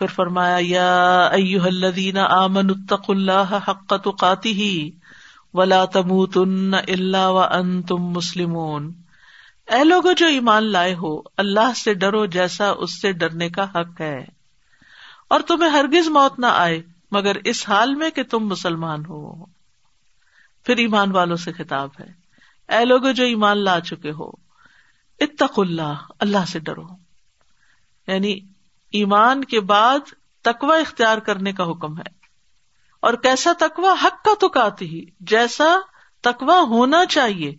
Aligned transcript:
پھر 0.00 0.08
فرمایا، 0.08 0.56
یا 0.60 1.22
ایوہ 1.26 1.64
الذین 1.64 2.16
آمنوا 2.16 2.76
اتقوا 2.78 3.16
اللہ 3.16 3.58
حق 3.68 3.94
تقاته 4.04 4.88
ولا 5.54 5.84
تموتن 5.84 6.74
الا 6.74 7.28
وانتم 7.28 7.96
مسلمون۔ 7.96 8.92
اے 9.66 9.84
لوگو، 9.84 10.12
جو 10.12 10.26
ایمان 10.26 10.64
لائے 10.64 10.94
ہو، 10.94 11.20
اللہ 11.36 11.72
سے 11.76 11.94
ڈرو 11.94 12.26
جیسا 12.26 12.70
اس 12.70 13.00
سے 13.00 13.12
ڈرنے 13.12 13.48
کا 13.48 13.70
حق 13.70 14.00
ہے۔ 14.00 14.24
اور 15.30 15.40
تمہیں 15.40 15.70
ہرگز 15.70 16.08
موت 16.08 16.38
نہ 16.38 16.46
آئے، 16.46 16.82
مگر 17.10 17.36
اس 17.44 17.68
حال 17.68 17.94
میں 17.94 18.10
کہ 18.10 18.22
تم 18.22 18.46
مسلمان 18.46 19.04
ہو۔ 19.04 19.44
پھر 20.64 20.76
ایمان 20.76 21.10
والوں 21.10 21.36
سے 21.36 21.52
خطاب 21.52 21.88
ہے، 22.00 22.08
اے 22.76 22.84
لوگ 22.84 23.00
جو 23.00 23.24
ایمان 23.24 23.58
لا 23.58 23.80
چکے 23.80 24.10
ہو 24.10 24.28
اتق 25.20 25.58
اللہ 25.58 25.94
اللہ 26.18 26.44
سے 26.48 26.58
ڈرو۔ 26.58 27.10
یعنی 28.06 28.40
ایمان 28.92 29.44
کے 29.44 29.60
بعد 29.60 29.98
تکوا 30.42 30.76
اختیار 30.76 31.18
کرنے 31.18 31.52
کا 31.52 31.70
حکم 31.70 31.98
ہے۔ 31.98 32.20
اور 33.02 33.14
کیسا 33.14 33.50
تکوا 33.58 33.92
حق 33.92 34.24
کا 34.24 34.30
تو 34.40 34.48
کاتی 34.48 34.88
ہی 34.88 35.04
جیسا 35.20 35.76
تکوا 36.20 36.60
ہونا 36.60 37.06
چاہیے، 37.06 37.54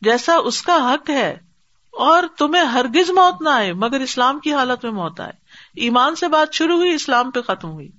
جیسا 0.00 0.36
اس 0.36 0.62
کا 0.62 0.94
حق 0.94 1.10
ہے۔ 1.10 1.36
اور 1.92 2.22
تمہیں 2.38 2.64
ہرگز 2.64 3.10
موت 3.10 3.42
نہ 3.42 3.48
آئے، 3.48 3.72
مگر 3.72 4.00
اسلام 4.00 4.38
کی 4.38 4.54
حالت 4.54 4.84
میں 4.84 4.92
موت 4.92 5.20
آئے۔ 5.20 5.32
ایمان 5.74 6.14
سے 6.14 6.28
بات 6.28 6.54
شروع 6.54 6.76
ہوئی، 6.76 6.94
اسلام 6.94 7.30
پہ 7.30 7.40
ختم 7.40 7.70
ہوئی۔ 7.70 7.90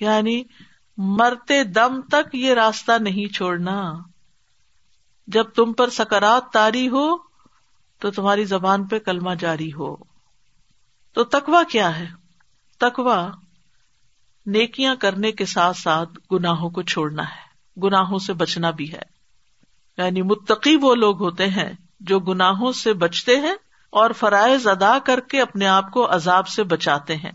یعنی 0.00 0.42
مرتے 0.96 1.64
دم 1.64 2.00
تک 2.00 2.34
یہ 2.34 2.54
راستہ 2.54 2.92
نہیں 3.00 3.32
چھوڑنا۔ 3.32 3.92
جب 5.26 5.44
تم 5.44 5.72
پر 5.72 5.88
سکرات 5.88 6.52
تاری 6.52 6.88
ہو، 6.88 7.16
تو 8.00 8.10
تمہاری 8.10 8.44
زبان 8.44 8.84
پہ 8.84 8.98
کلمہ 8.98 9.34
جاری 9.34 9.72
ہو۔ 9.72 10.15
تو 11.16 11.24
تکوا 11.24 11.62
کیا 11.62 11.98
ہے؟ 11.98 12.06
تکوا 12.80 13.30
نیکیاں 14.46 14.96
کرنے 14.96 15.32
کے 15.32 15.44
ساتھ 15.44 15.76
ساتھ 15.76 16.10
گناہوں 16.32 16.70
کو 16.70 16.82
چھوڑنا 16.82 17.22
ہے۔ 17.22 17.80
گناہوں 17.80 18.18
سے 18.18 18.32
بچنا 18.32 18.70
بھی 18.70 18.92
ہے۔ 18.92 19.02
یعنی 19.98 20.22
متقی 20.22 20.76
وہ 20.76 20.94
لوگ 20.94 21.22
ہوتے 21.22 21.46
ہیں 21.46 21.72
جو 22.00 22.18
گناہوں 22.18 22.72
سے 22.72 22.92
بچتے 22.92 23.36
ہیں 23.36 23.54
اور 23.90 24.10
فرائض 24.10 24.66
ادا 24.66 24.98
کر 24.98 25.20
کے 25.20 25.40
اپنے 25.40 25.66
آپ 25.66 25.90
کو 25.90 26.14
عذاب 26.14 26.48
سے 26.48 26.62
بچاتے 26.62 27.16
ہیں۔ 27.16 27.32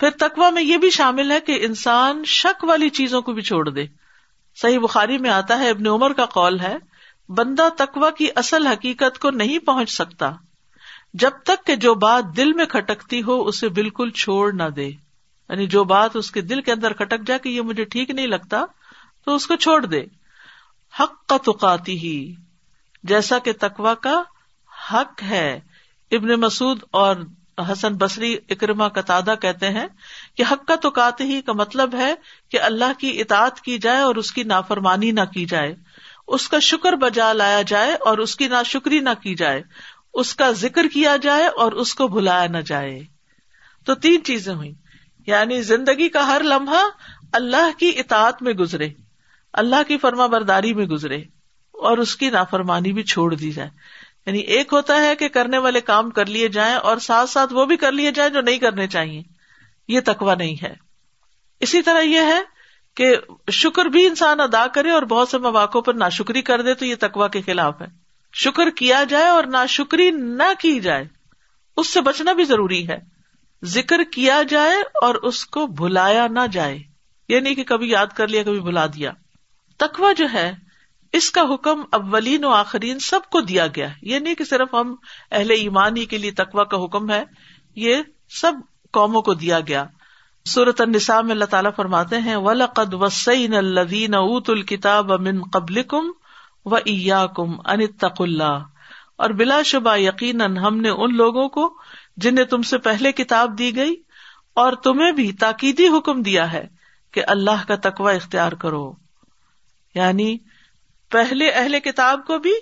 پھر 0.00 0.10
تکوا 0.10 0.50
میں 0.50 0.62
یہ 0.62 0.76
بھی 0.76 0.90
شامل 0.90 1.30
ہے 1.30 1.40
کہ 1.40 1.58
انسان 1.62 2.24
شک 2.24 2.64
والی 2.64 2.90
چیزوں 2.90 3.22
کو 3.22 3.32
بھی 3.32 3.42
چھوڑ 3.42 3.68
دے۔ 3.68 3.84
صحیح 4.56 4.78
بخاری 4.78 5.18
میں 5.18 5.30
آتا 5.30 5.58
ہے، 5.58 5.70
ابن 5.70 5.86
عمر 5.86 6.12
کا 6.12 6.26
قول 6.26 6.60
ہے، 6.60 6.76
بندہ 7.28 7.68
تکوا 7.78 8.10
کی 8.10 8.28
اصل 8.36 8.66
حقیقت 8.66 9.18
کو 9.18 9.30
نہیں 9.30 9.58
پہنچ 9.58 9.90
سکتا۔ 9.90 10.32
جب 11.14 11.30
تک 11.30 11.66
کہ 11.66 11.76
جو 11.76 11.94
بات 11.94 12.36
دل 12.36 12.52
میں 12.52 12.66
کھٹکتی 12.66 13.22
ہو، 13.22 13.42
اسے 13.42 13.68
بالکل 13.68 14.10
چھوڑ 14.10 14.52
نہ 14.52 14.62
دے۔ 14.62 14.88
یعنی 15.48 15.66
جو 15.66 15.84
بات 15.84 16.16
اس 16.16 16.30
کے 16.30 16.40
دل 16.40 16.62
کے 16.62 16.72
اندر 16.72 16.92
کھٹک 16.92 17.26
جائے 17.26 17.38
کہ 17.38 17.48
یہ 17.48 17.60
مجھے 17.60 17.84
ٹھیک 17.84 18.10
نہیں 18.10 18.26
لگتا، 18.26 18.64
تو 19.24 19.34
اس 19.34 19.46
کو 19.46 19.56
چھوڑ 19.56 19.86
دے۔ 19.86 20.02
حق 21.00 21.26
کا 21.26 21.36
تقاتی 21.36 21.98
ہی، 21.98 22.34
جیسا 23.02 23.38
کہ 23.38 23.52
تکوا 23.60 23.94
کا 23.94 24.22
حق 24.92 25.22
ہے۔ 25.22 25.60
ابن 26.10 26.28
مسعود 26.28 26.82
اور 26.90 27.16
حسن 27.72 27.94
بصری 27.94 28.36
اکرما 28.48 28.88
کا 28.88 29.34
کہتے 29.34 29.70
ہیں 29.70 29.86
کہ 30.36 30.44
حق 30.50 30.66
کا 30.66 30.74
تو 30.74 30.88
ہی 31.20 31.42
کا 31.42 31.52
مطلب 31.52 31.94
ہے 31.94 32.14
کہ 32.48 32.60
اللہ 32.60 32.92
کی 32.98 33.20
اطاعت 33.20 33.60
کی 33.60 33.78
جائے 33.78 33.98
اور 33.98 34.14
اس 34.14 34.32
کی 34.32 34.42
نافرمانی 34.42 35.10
نہ 35.10 35.20
کی 35.20 35.46
جائے۔ 35.46 35.74
اس 36.28 36.48
کا 36.48 36.58
شکر 36.58 36.92
بجا 36.92 37.32
لایا 37.32 37.62
جائے 37.62 37.94
اور 37.94 38.18
اس 38.18 38.36
کی 38.36 38.48
نا 38.48 38.62
شکری 38.62 38.98
نہ 38.98 39.10
کی 39.22 39.34
جائے۔ 39.34 39.62
اس 40.18 40.34
کا 40.34 40.50
ذکر 40.50 40.86
کیا 40.92 41.16
جائے 41.16 41.46
اور 41.46 41.72
اس 41.72 41.94
کو 41.94 42.08
بھلایا 42.08 42.46
نہ 42.46 42.58
جائے۔ 42.58 43.00
تو 43.86 43.94
تین 43.94 44.24
چیزیں 44.24 44.54
ہوئی 44.54 44.74
یعنی 45.26 45.62
زندگی 45.62 46.08
کا 46.08 46.26
ہر 46.26 46.42
لمحہ 46.44 46.84
اللہ 47.32 47.78
کی 47.78 47.92
اطاعت 47.96 48.42
میں 48.42 48.52
گزرے، 48.52 48.88
اللہ 49.52 49.82
کی 49.88 49.98
فرما 49.98 50.26
برداری 50.26 50.74
میں 50.74 50.86
گزرے 50.86 51.16
اور 51.72 51.98
اس 51.98 52.16
کی 52.16 52.30
نافرمانی 52.30 52.92
بھی 52.92 53.02
چھوڑ 53.02 53.34
دی 53.34 53.52
جائے۔ 53.52 53.70
یعنی 54.26 54.38
ایک 54.38 54.72
ہوتا 54.72 55.02
ہے 55.02 55.16
کہ 55.16 55.28
کرنے 55.28 55.58
والے 55.58 55.80
کام 55.80 56.10
کر 56.10 56.26
لیے 56.26 56.48
جائیں 56.48 56.74
اور 56.74 56.96
ساتھ 56.96 57.30
ساتھ 57.30 57.52
وہ 57.52 57.64
بھی 57.64 57.76
کر 57.76 57.92
لیے 57.92 58.12
جائیں 58.12 58.32
جو 58.32 58.40
نہیں 58.40 58.58
کرنے 58.58 58.86
چاہیے۔ 58.86 59.22
یہ 59.88 60.00
تکوا 60.04 60.34
نہیں 60.34 60.56
ہے۔ 60.62 60.74
اسی 61.60 61.82
طرح 61.82 62.00
یہ 62.00 62.20
ہے 62.20 62.40
کہ 62.96 63.16
شکر 63.50 63.86
بھی 63.86 64.06
انسان 64.06 64.40
ادا 64.40 64.66
کرے 64.66 64.90
اور 64.90 65.02
بہت 65.02 65.28
سے 65.28 65.38
مواقع 65.38 65.78
پر 65.78 65.94
ناشکری 65.94 66.42
کر 66.42 66.62
دے 66.62 66.74
تو 66.74 66.86
یہ 66.86 66.94
تکوا 67.00 67.28
کے 67.28 67.40
خلاف 67.40 67.80
ہے۔ 67.80 68.07
شکر 68.38 68.70
کیا 68.70 69.04
جائے 69.04 69.26
اور 69.26 69.44
ناشکری 69.44 70.10
نہ 70.10 70.52
کی 70.58 70.80
جائے، 70.80 71.04
اس 71.76 71.86
سے 71.86 72.00
بچنا 72.00 72.32
بھی 72.32 72.44
ضروری 72.44 72.88
ہے۔ 72.88 72.98
ذکر 73.64 74.02
کیا 74.12 74.42
جائے 74.48 74.76
اور 75.02 75.14
اس 75.14 75.46
کو 75.46 75.66
بھلایا 75.66 76.26
نہ 76.26 76.46
جائے۔ 76.52 76.78
یہ 77.28 77.40
نہیں 77.40 77.54
کہ 77.54 77.64
کبھی 77.64 77.90
یاد 77.90 78.06
کر 78.06 78.28
لیا، 78.28 78.42
کبھی 78.42 78.60
بلا 78.60 78.86
دیا۔ 78.86 79.10
تکوا 79.76 80.12
جو 80.12 80.26
ہے، 80.32 80.52
اس 81.12 81.30
کا 81.30 81.42
حکم 81.54 81.82
اولین 81.92 82.44
و 82.44 82.48
آخرین 82.48 82.98
سب 82.98 83.20
کو 83.30 83.40
دیا 83.40 83.66
گیا۔ 83.66 83.88
یہ 84.02 84.18
نہیں 84.18 84.34
کہ 84.34 84.44
صرف 84.44 84.74
ہم 84.74 84.94
اہل 85.30 85.50
ایمان 85.50 85.96
ہی 85.96 86.04
کے 86.04 86.18
لیے 86.18 86.30
تکوا 86.30 86.64
کا 86.64 86.84
حکم 86.84 87.10
ہے، 87.10 87.24
یہ 87.76 87.96
سب 88.28 88.52
قوموں 88.92 89.22
کو 89.22 89.34
دیا 89.34 89.60
گیا۔ 89.60 89.84
صورت 90.46 90.80
النساء 90.80 91.20
میں 91.20 91.30
اللہ 91.30 91.44
تعالیٰ 91.44 91.70
فرماتے 91.76 92.18
ہیں، 92.18 92.36
ولقد 92.36 92.94
وسین 92.94 93.54
الدین 93.54 94.14
اوت 94.14 94.50
الکتاب 94.50 95.12
امن 95.12 95.42
قبل 95.52 95.82
کم 95.82 96.06
و 96.64 96.74
ایا 96.74 97.26
کم 97.26 97.52
انتق 97.64 98.20
اللہ۔ 98.20 98.58
اور 99.16 99.30
بلا 99.30 99.62
شبہ 99.62 99.96
یقیناً 99.96 100.56
ہم 100.56 100.80
نے 100.80 100.88
ان 100.88 101.16
لوگوں 101.16 101.48
کو 101.48 101.78
جنہیں 102.16 102.44
تم 102.44 102.62
سے 102.62 102.78
پہلے 102.78 103.12
کتاب 103.12 103.58
دی 103.58 103.76
گئی 103.76 103.94
اور 104.54 104.72
تمہیں 104.72 105.12
بھی 105.12 105.32
تاکیدی 105.32 105.88
حکم 105.88 106.22
دیا 106.22 106.52
ہے 106.52 106.68
کہ 107.12 107.22
اللہ 107.26 107.68
کا 107.68 107.74
تقوی 107.76 108.16
اختیار 108.16 108.52
کرو۔ 108.52 108.92
یعنی 109.94 110.38
پہلے 111.10 111.50
اہل 111.50 111.80
کتاب 111.80 112.26
کو 112.26 112.38
بھی 112.38 112.52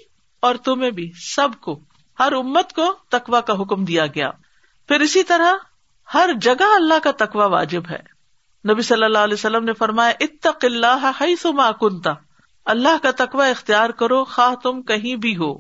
اور 0.40 0.54
تمہیں 0.54 0.90
بھی، 0.90 1.12
سب 1.14 1.48
کو، 1.60 1.80
ہر 2.18 2.32
امت 2.32 2.72
کو 2.72 2.94
تقوا 3.08 3.40
کا 3.40 3.52
حکم 3.52 3.84
دیا 3.84 4.06
گیا۔ 4.06 4.30
پھر 4.88 5.00
اسی 5.00 5.22
طرح 5.22 5.52
ہر 6.14 6.30
جگہ 6.40 6.64
اللہ 6.74 6.98
کا 7.02 7.10
تقوا 7.10 7.46
واجب 7.46 7.82
ہے۔ 7.90 8.02
نبی 8.72 8.82
صلی 8.82 9.04
اللہ 9.04 9.18
علیہ 9.18 9.34
وسلم 9.34 9.64
نے 9.64 9.72
فرمایا، 9.72 10.12
اتق 10.20 10.64
اللہ 10.64 11.22
سما 11.42 11.70
کنتا 11.72 12.12
اللہ 12.66 13.02
کا 13.02 13.10
تقوا 13.10 13.46
اختیار 13.46 13.90
کرو، 13.90 14.24
خواہ 14.24 14.54
تم 14.54 14.82
کہیں 14.82 15.16
بھی 15.16 15.36
ہو۔ 15.36 15.58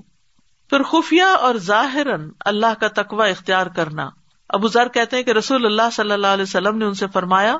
پھر 0.70 0.82
خفیہ 0.82 1.22
اور 1.22 1.54
ظاہر 1.54 2.06
اللہ 2.40 2.74
کا 2.80 2.88
تقوا 2.88 3.26
اختیار 3.26 3.66
کرنا۔ 3.66 4.08
ابو 4.48 4.68
ذر 4.68 4.88
کہتے 4.88 5.16
ہیں 5.16 5.22
کہ 5.22 5.30
رسول 5.30 5.66
اللہ 5.66 5.90
صلی 5.92 6.10
اللہ 6.10 6.26
علیہ 6.26 6.42
وسلم 6.42 6.78
نے 6.78 6.84
ان 6.84 6.94
سے 6.94 7.06
فرمایا، 7.06 7.56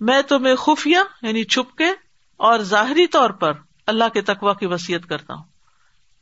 میں 0.00 0.22
تمہیں 0.22 0.54
خفیہ 0.54 0.98
یعنی 1.22 1.44
چھپ 1.44 1.76
کے 1.76 1.86
اور 2.36 2.58
ظاہری 2.58 3.06
طور 3.06 3.30
پر 3.30 3.52
اللہ 3.86 4.04
کے 4.14 4.20
تقوا 4.20 4.54
کی 4.54 4.66
وسیعت 4.66 5.08
کرتا 5.08 5.34
ہوں۔ 5.34 5.44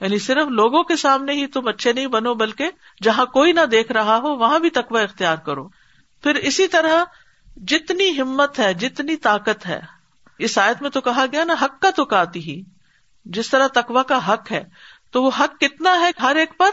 یعنی 0.00 0.18
صرف 0.18 0.48
لوگوں 0.48 0.82
کے 0.82 0.96
سامنے 0.96 1.32
ہی 1.32 1.46
تم 1.46 1.68
اچھے 1.68 1.92
نہیں 1.92 2.06
بنو، 2.06 2.34
بلکہ 2.34 2.70
جہاں 3.02 3.26
کوئی 3.26 3.52
نہ 3.52 3.64
دیکھ 3.70 3.92
رہا 3.92 4.16
ہو، 4.16 4.36
وہاں 4.36 4.58
بھی 4.58 4.70
تقوا 4.70 5.00
اختیار 5.00 5.36
کرو۔ 5.36 5.68
پھر 6.22 6.34
اسی 6.34 6.68
طرح 6.68 7.04
جتنی 7.56 8.20
ہمت 8.20 8.58
ہے، 8.58 8.74
جتنی 8.74 9.16
طاقت 9.16 9.66
ہے 9.66 9.99
اس 10.40 10.58
آیت 10.58 10.82
میں 10.82 10.90
تو 10.90 11.00
کہا 11.00 11.26
گیا 11.32 11.44
نا، 11.44 11.54
حق 11.62 11.80
کا 11.80 11.90
تو 11.90 12.04
کاتی 12.04 12.40
ہی۔ 12.40 12.62
جس 13.24 13.50
طرح 13.50 13.66
تقوا 13.66 14.02
کا 14.02 14.32
حق 14.32 14.52
ہے، 14.52 14.64
تو 15.10 15.22
وہ 15.22 15.30
حق 15.40 15.60
کتنا 15.60 16.00
ہے 16.00 16.10
ہر 16.22 16.36
ایک 16.36 16.58
پر؟ 16.58 16.70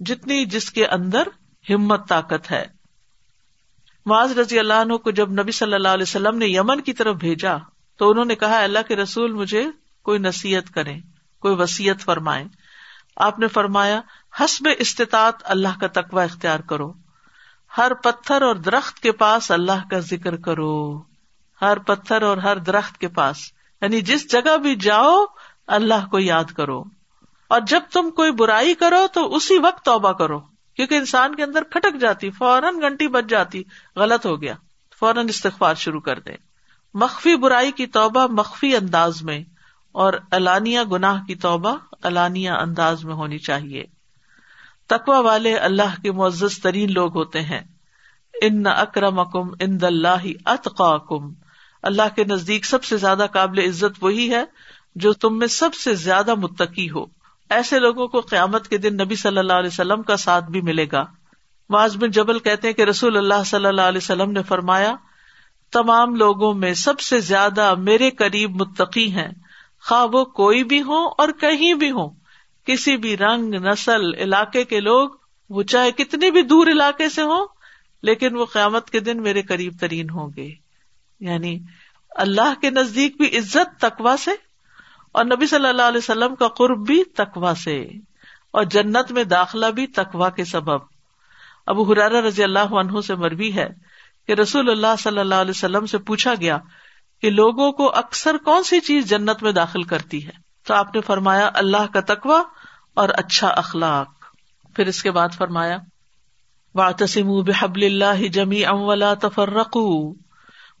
جتنی 0.00 0.44
جس 0.44 0.70
کے 0.70 0.86
اندر 0.86 1.28
ہمت، 1.70 2.08
طاقت 2.08 2.50
ہے۔ 2.50 2.66
معاذ 4.06 4.38
رضی 4.38 4.58
اللہ 4.58 4.74
عنہ 4.74 4.96
کو 4.96 5.10
جب 5.10 5.30
نبی 5.30 5.52
صلی 5.52 5.74
اللہ 5.74 5.88
علیہ 5.88 6.02
وسلم 6.02 6.38
نے 6.38 6.46
یمن 6.46 6.80
کی 6.80 6.92
طرف 6.92 7.16
بھیجا، 7.16 7.56
تو 7.96 8.10
انہوں 8.10 8.24
نے 8.24 8.34
کہا 8.34 8.62
اللہ 8.62 8.78
کے 8.88 8.96
رسول، 8.96 9.32
مجھے 9.32 9.64
کوئی 10.02 10.18
نصیحت 10.18 10.74
کرے 10.74 10.94
کوئی 11.38 11.54
وسیعت 11.54 12.00
فرمائے 12.00 12.44
آپ 13.16 13.38
نے 13.38 13.48
فرمایا، 13.48 14.00
حسب 14.40 14.68
استطاعت 14.78 15.34
اللہ 15.42 15.80
کا 15.80 15.86
تقوی 15.86 16.22
اختیار 16.22 16.60
کرو۔ 16.60 16.92
ہر 17.76 17.94
پتھر 17.94 18.42
اور 18.42 18.54
درخت 18.54 19.00
کے 19.00 19.12
پاس 19.12 19.50
اللہ 19.50 19.88
کا 19.90 19.98
ذکر 19.98 20.36
کرو۔ 20.36 21.02
ہر 21.62 21.78
پتھر 21.78 22.22
اور 22.22 22.36
ہر 22.36 22.56
درخت 22.56 22.98
کے 22.98 23.08
پاس۔ 23.08 23.36
یعنی 23.82 24.00
جس 24.00 24.32
جگہ 24.32 24.56
بھی 24.56 24.76
جاؤ، 24.76 25.24
اللہ 25.66 26.06
کو 26.10 26.18
یاد 26.18 26.44
کرو۔ 26.44 26.84
اور 27.48 27.60
جب 27.66 27.80
تم 27.92 28.10
کوئی 28.10 28.30
برائی 28.30 28.74
کرو، 28.74 29.06
تو 29.12 29.34
اسی 29.34 29.58
وقت 29.58 29.84
توبہ 29.84 30.12
کرو۔ 30.12 30.40
کیونکہ 30.74 30.94
انسان 30.94 31.34
کے 31.34 31.42
اندر 31.42 31.62
کھٹک 31.62 32.00
جاتی، 32.00 32.30
فوراً 32.30 32.80
گھنٹی 32.80 33.08
بچ 33.08 33.24
جاتی، 33.28 33.62
غلط 33.96 34.26
ہو 34.26 34.42
گیا۔ 34.42 34.54
فوراً 35.00 35.28
استغفار 35.28 35.74
شروع 35.74 36.00
کر 36.00 36.18
دے 36.18 36.32
مخفی 36.94 37.36
برائی 37.36 37.72
کی 37.72 37.86
توبہ 37.86 38.26
مخفی 38.26 38.76
انداز 38.76 39.22
میں، 39.22 39.40
اور 39.92 40.12
الانیہ 40.30 40.80
گناہ 40.92 41.24
کی 41.24 41.34
توبہ 41.34 41.76
الانیہ 42.02 42.50
انداز 42.50 43.04
میں 43.04 43.14
ہونی 43.14 43.38
چاہیے۔ 43.38 43.84
تقوا 44.86 45.20
والے 45.20 45.56
اللہ 45.56 46.02
کے 46.02 46.12
معزز 46.12 46.58
ترین 46.58 46.92
لوگ 46.92 47.16
ہوتے 47.16 47.40
ہیں۔ 47.40 47.60
ان 48.42 48.62
نہ 48.62 48.68
اکرم 48.68 49.18
اکم 49.18 49.48
ان 49.60 49.80
دلہ 49.80 50.24
اتقا 50.46 50.98
کم 50.98 51.45
اللہ 51.82 52.14
کے 52.16 52.24
نزدیک 52.24 52.64
سب 52.64 52.84
سے 52.84 52.96
زیادہ 52.96 53.26
قابل 53.32 53.58
عزت 53.58 54.04
وہی 54.04 54.30
ہے 54.30 54.44
جو 54.96 55.12
تم 55.12 55.38
میں 55.38 55.46
سب 55.46 55.74
سے 55.74 55.94
زیادہ 55.94 56.34
متقی 56.34 56.90
ہو۔ 56.90 57.04
ایسے 57.50 57.78
لوگوں 57.78 58.08
کو 58.08 58.20
قیامت 58.20 58.68
کے 58.68 58.78
دن 58.78 58.94
نبی 58.94 59.14
صلی 59.14 59.38
اللہ 59.38 59.52
علیہ 59.52 59.70
وسلم 59.72 60.02
کا 60.02 60.16
ساتھ 60.16 60.44
بھی 60.44 60.60
ملے 60.60 60.86
گا۔ 60.92 61.04
معاذ 61.68 61.96
بن 61.96 62.10
جبل 62.10 62.38
کہتے 62.38 62.72
کہ 62.72 62.82
رسول 62.82 63.16
اللہ 63.16 63.44
صلی 63.46 63.66
اللہ 63.66 63.80
علیہ 63.80 64.00
وسلم 64.02 64.30
نے 64.30 64.42
فرمایا، 64.42 64.94
تمام 65.72 66.14
لوگوں 66.14 66.54
میں 66.54 66.74
سب 66.74 67.00
سے 67.00 67.20
زیادہ 67.20 67.74
میرے 67.78 68.10
قریب 68.10 68.60
متقی 68.60 69.12
ہیں۔ 69.12 69.28
خواہ 69.88 70.06
وہ 70.12 70.24
کوئی 70.24 70.64
بھی 70.64 70.82
ہو 70.82 71.06
اور 71.18 71.28
کہیں 71.40 71.74
بھی 71.74 71.90
ہو 71.90 72.08
کسی 72.64 72.96
بھی 72.96 73.16
رنگ، 73.16 73.54
نسل، 73.54 74.14
علاقے 74.14 74.64
کے 74.64 74.80
لوگ، 74.80 75.08
وہ 75.50 75.62
چاہے 75.62 75.92
کتنی 75.92 76.30
بھی 76.30 76.42
دور 76.42 76.66
علاقے 76.66 77.08
سے 77.08 77.22
ہو 77.22 77.44
لیکن 78.02 78.36
وہ 78.36 78.46
قیامت 78.46 78.90
کے 78.90 79.00
دن 79.00 79.22
میرے 79.22 79.42
قریب 79.42 79.72
ترین 79.80 80.10
ہوں 80.10 80.30
گے۔ 80.36 80.65
یعنی 81.20 81.58
اللہ 82.10 82.60
کے 82.60 82.70
نزدیک 82.70 83.16
بھی 83.16 83.38
عزت 83.38 83.80
تقوا 83.80 84.16
سے 84.16 84.30
اور 85.12 85.24
نبی 85.24 85.46
صلی 85.46 85.68
اللہ 85.68 85.82
علیہ 85.82 85.98
وسلم 85.98 86.34
کا 86.34 86.48
قرب 86.48 86.86
بھی 86.86 87.04
تقوا 87.04 87.52
سے 87.64 87.84
اور 88.50 88.64
جنت 88.64 89.12
میں 89.12 89.24
داخلہ 89.24 89.66
بھی 89.66 89.86
تقوا 89.86 90.30
کے 90.30 90.44
سبب۔ 90.44 90.80
ابو 91.66 91.92
حرار 91.92 92.10
رضی 92.10 92.42
اللہ 92.42 92.58
عنہ 92.58 93.00
سے 93.00 93.14
مربی 93.14 93.54
ہے 93.54 93.68
کہ 94.26 94.32
رسول 94.32 94.70
اللہ 94.70 94.96
صلی 94.98 95.18
اللہ 95.18 95.34
علیہ 95.34 95.50
وسلم 95.50 95.86
سے 95.86 95.98
پوچھا 95.98 96.34
گیا 96.40 96.58
کہ 97.22 97.30
لوگوں 97.30 97.72
کو 97.72 97.94
اکثر 97.94 98.36
کون 98.36 98.62
سی 98.62 98.80
چیز 98.80 99.08
جنت 99.08 99.42
میں 99.42 99.52
داخل 99.52 99.82
کرتی 99.82 100.26
ہے؟ 100.26 100.32
تو 100.66 100.74
آپ 100.74 100.94
نے 100.94 101.00
فرمایا 101.00 101.50
اللہ 101.54 101.86
کا 101.92 102.00
تقوا 102.00 102.42
اور 102.94 103.08
اچھا 103.08 103.48
اخلاق۔ 103.48 104.08
پھر 104.76 104.86
اس 104.86 105.02
کے 105.02 105.10
بعد 105.10 105.28
فرمایا 105.34 105.78
واطسم 106.74 107.42
بحب 107.42 107.76
اللہ 107.76 108.28
جمی 108.28 108.64
ام 108.64 108.82
ولا 108.82 109.14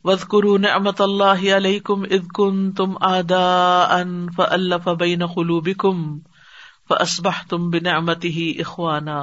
تفرق 0.06 0.08
وزقرو 0.08 0.56
نعمت 0.58 1.00
اللہ 1.00 1.40
علیہ 1.52 1.80
کم 1.84 2.02
کن 2.34 2.70
تم 2.72 2.92
آدا 3.00 3.82
ان 3.92 4.26
فلف 4.36 4.88
بین 4.98 5.26
قلوبکم 5.26 6.02
فاسبح 6.88 7.40
تم 7.48 7.70
بنعمتی 7.70 8.28
ہی 8.28 8.50
اخوانا 8.60 9.20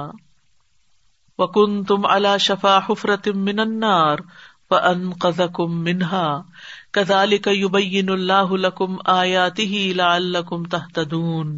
وکن 1.38 1.82
تم 1.84 2.06
اللہ 2.06 2.36
شفا 2.38 2.78
حفرت 2.88 3.28
من 3.28 3.60
النار 3.60 4.18
فانقذکم 4.70 5.70
منها 5.80 6.44
كذلك 6.92 7.46
يبين 7.46 8.10
الله 8.10 8.58
لكم 8.58 8.98
آیاته 9.06 9.80
لعلكم 9.94 10.66
تهتدون 10.66 11.56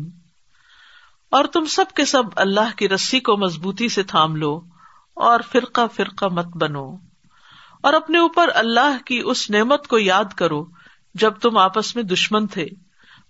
اور 1.32 1.44
تم 1.52 1.64
سب 1.70 1.92
کے 1.96 2.04
سب 2.04 2.22
اللہ 2.36 2.76
کی 2.76 2.88
رسی 2.88 3.20
کو 3.20 3.36
مضبوطی 3.36 3.88
سے 3.88 4.02
تھام 4.02 4.36
لو 4.36 4.54
اور 5.16 5.40
فرقہ 5.52 5.86
فرقہ 5.94 6.26
مت 6.32 6.56
بنو 6.56 6.86
اور 7.86 7.94
اپنے 7.94 8.18
اوپر 8.18 8.48
اللہ 8.54 8.96
کی 9.06 9.22
اس 9.24 9.50
نعمت 9.50 9.86
کو 9.86 9.98
یاد 9.98 10.24
کرو 10.36 10.66
جب 11.14 11.30
تم 11.30 11.58
آپس 11.58 11.96
میں 11.96 12.02
دشمن 12.02 12.46
تھے، 12.46 12.66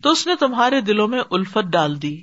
تو 0.02 0.10
اس 0.10 0.26
نے 0.26 0.34
تمہارے 0.34 0.80
دلوں 0.80 1.08
میں 1.08 1.20
الفت 1.30 1.64
ڈال 1.70 2.02
دی۔ 2.02 2.22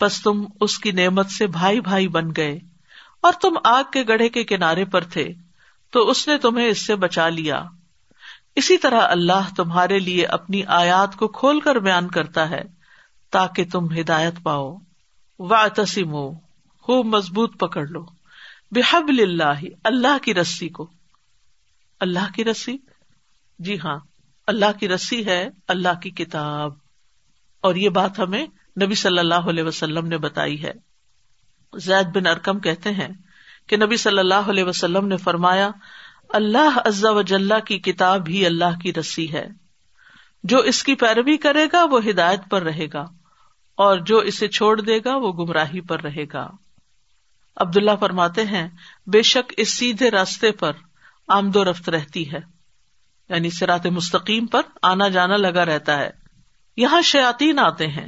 بس 0.00 0.22
تم 0.22 0.44
اس 0.60 0.78
کی 0.78 0.92
نعمت 0.92 1.30
سے 1.30 1.46
بھائی 1.46 1.80
بھائی 1.80 2.08
بن 2.08 2.30
گئے 2.36 2.58
اور 3.20 3.32
تم 3.32 3.56
آگ 3.64 3.84
کے 3.92 4.04
گڑھے 4.08 4.28
کے 4.28 4.44
کنارے 4.44 4.84
پر 4.84 5.04
تھے، 5.04 5.28
تو 5.90 6.10
اس 6.10 6.28
نے 6.28 6.38
تمہیں 6.38 6.66
اس 6.66 6.86
سے 6.86 6.96
بچا 6.96 7.28
لیا۔ 7.28 7.64
اسی 8.56 8.78
طرح 8.78 9.00
اللہ 9.00 9.54
تمہارے 9.56 9.98
لیے 9.98 10.26
اپنی 10.26 10.62
آیات 10.64 11.16
کو 11.16 11.28
کھول 11.28 11.60
کر 11.60 11.76
بیان 11.76 12.08
کرتا 12.08 12.50
ہے 12.50 12.62
تاکہ 13.30 13.64
تم 13.72 13.84
ہدایت 14.00 14.34
پاؤ۔ 14.42 14.76
و 15.38 15.68
تسیم 15.76 16.12
ہو 16.12 17.02
مضبوط 17.02 17.58
پکڑ 17.58 17.86
لو۔ 17.86 18.06
بحب 18.70 19.08
اللہ 19.08 19.60
اللہ 19.84 20.18
کی 20.22 20.34
رسی 20.34 20.68
کو۔ 20.68 20.97
اللہ 22.00 22.32
کی 22.34 22.44
رسی؟ 22.44 22.76
جی 23.58 23.78
ہاں 23.78 23.98
اللہ 24.46 24.78
کی 24.80 24.88
رسی 24.88 25.26
ہے 25.26 25.48
اللہ 25.68 26.00
کی 26.02 26.10
کتاب۔ 26.10 26.72
اور 27.60 27.74
یہ 27.74 27.88
بات 27.88 28.18
ہمیں 28.18 28.46
نبی 28.82 28.94
صلی 28.94 29.18
اللہ 29.18 29.48
علیہ 29.48 29.62
وسلم 29.62 30.06
نے 30.06 30.18
بتائی 30.18 30.62
ہے۔ 30.62 30.72
زید 31.76 32.06
بن 32.06 32.26
ارکم 32.26 32.58
کہتے 32.58 32.90
ہیں 32.90 33.08
کہ 33.66 33.76
نبی 33.76 33.96
صلی 33.96 34.18
اللہ 34.18 34.48
علیہ 34.48 34.64
وسلم 34.64 35.06
نے 35.06 35.16
فرمایا، 35.16 35.70
اللہ 36.28 36.78
عزا 36.84 37.10
وجاللہ 37.10 37.58
کی 37.66 37.78
کتاب 37.78 38.28
ہی 38.28 38.46
اللہ 38.46 38.78
کی 38.82 38.92
رسی 38.92 39.32
ہے۔ 39.32 39.48
جو 40.44 40.58
اس 40.58 40.82
کی 40.82 40.94
پیروی 40.94 41.36
کرے 41.36 41.66
گا 41.72 41.84
وہ 41.84 42.00
ہدایت 42.10 42.40
پر 42.50 42.62
رہے 42.62 42.86
گا، 42.92 43.04
اور 43.74 43.98
جو 43.98 44.18
اسے 44.18 44.48
چھوڑ 44.48 44.80
دے 44.80 44.98
گا 45.04 45.16
وہ 45.16 45.32
گمراہی 45.32 45.80
پر 45.80 46.02
رہے 46.02 46.24
گا۔ 46.32 46.50
عبداللہ 47.56 47.90
فرماتے 48.00 48.44
ہیں، 48.44 48.68
بے 49.06 49.22
شک 49.22 49.52
اس 49.56 49.74
سیدھے 49.74 50.10
راستے 50.10 50.52
پر 50.52 50.72
آمد 51.28 51.56
و 51.56 51.64
رفت 51.64 51.88
رہتی 51.88 52.32
ہے۔ 52.32 52.38
یعنی 53.28 53.50
سرات 53.50 53.86
مستقیم 53.86 54.46
پر 54.46 54.60
آنا 54.82 55.08
جانا 55.08 55.36
لگا 55.36 55.64
رہتا 55.64 55.98
ہے۔ 55.98 56.10
یہاں 56.76 57.02
شیاتین 57.02 57.58
آتے 57.58 57.86
ہیں۔ 57.86 58.06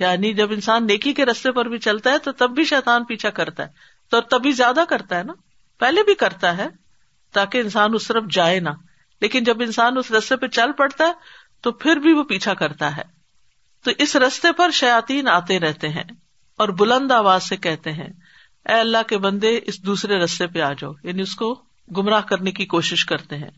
یعنی 0.00 0.34
جب 0.34 0.52
انسان 0.52 0.86
نیکی 0.86 1.12
کے 1.12 1.24
رستے 1.24 1.52
پر 1.52 1.64
بھی 1.64 1.78
چلتا 1.78 2.10
ہے 2.10 2.18
تو 2.18 2.32
تب 2.32 2.50
بھی 2.50 2.64
شیطان 2.64 3.04
پیچھا 3.04 3.30
کرتا 3.30 3.62
ہے۔ 3.62 3.68
تو 4.10 4.20
تبھی 4.20 4.52
زیادہ 4.52 4.80
کرتا 4.88 5.18
ہے 5.18 5.22
نا۔ 5.22 5.32
پہلے 5.78 6.02
بھی 6.02 6.14
کرتا 6.14 6.56
ہے 6.56 6.66
تاکہ 7.32 7.58
انسان 7.58 7.90
اس 7.94 8.06
طرف 8.06 8.24
جائے 8.30 8.60
نا 8.60 8.70
لیکن 9.20 9.44
جب 9.44 9.62
انسان 9.62 9.98
اس 9.98 10.10
رستے 10.10 10.36
پہ 10.36 10.46
چل 10.46 10.72
پڑتا 10.72 11.06
ہے 11.06 11.12
تو 11.60 11.72
پھر 11.72 11.96
بھی 11.96 12.12
وہ 12.12 12.22
پیچھا 12.22 12.54
کرتا 12.54 12.96
ہے۔ 12.96 13.02
تو 13.84 13.90
اس 13.98 14.16
رستے 14.16 14.52
پر 14.52 14.70
شیاتین 14.70 15.28
آتے 15.28 15.60
رہتے 15.60 15.88
ہیں 15.88 16.04
اور 16.58 16.68
بلند 16.68 17.12
آواز 17.12 17.42
سے 17.42 17.56
کہتے 17.56 17.92
ہیں، 17.92 18.08
اے 18.68 18.74
اللہ 18.74 18.98
کے 19.06 19.18
بندے، 19.18 19.60
اس 19.66 19.86
دوسرے 19.86 20.18
رستے 20.18 20.46
پہ 20.46 20.60
آ 20.60 20.72
جاؤ۔ 20.72 20.92
یعنی 21.02 21.22
اس 21.22 21.34
کو 21.34 21.62
گمراہ 21.96 22.20
کرنے 22.20 22.50
کی 22.50 22.66
کوشش 22.66 23.04
کرتے 23.04 23.36
ہیں۔ 23.36 23.50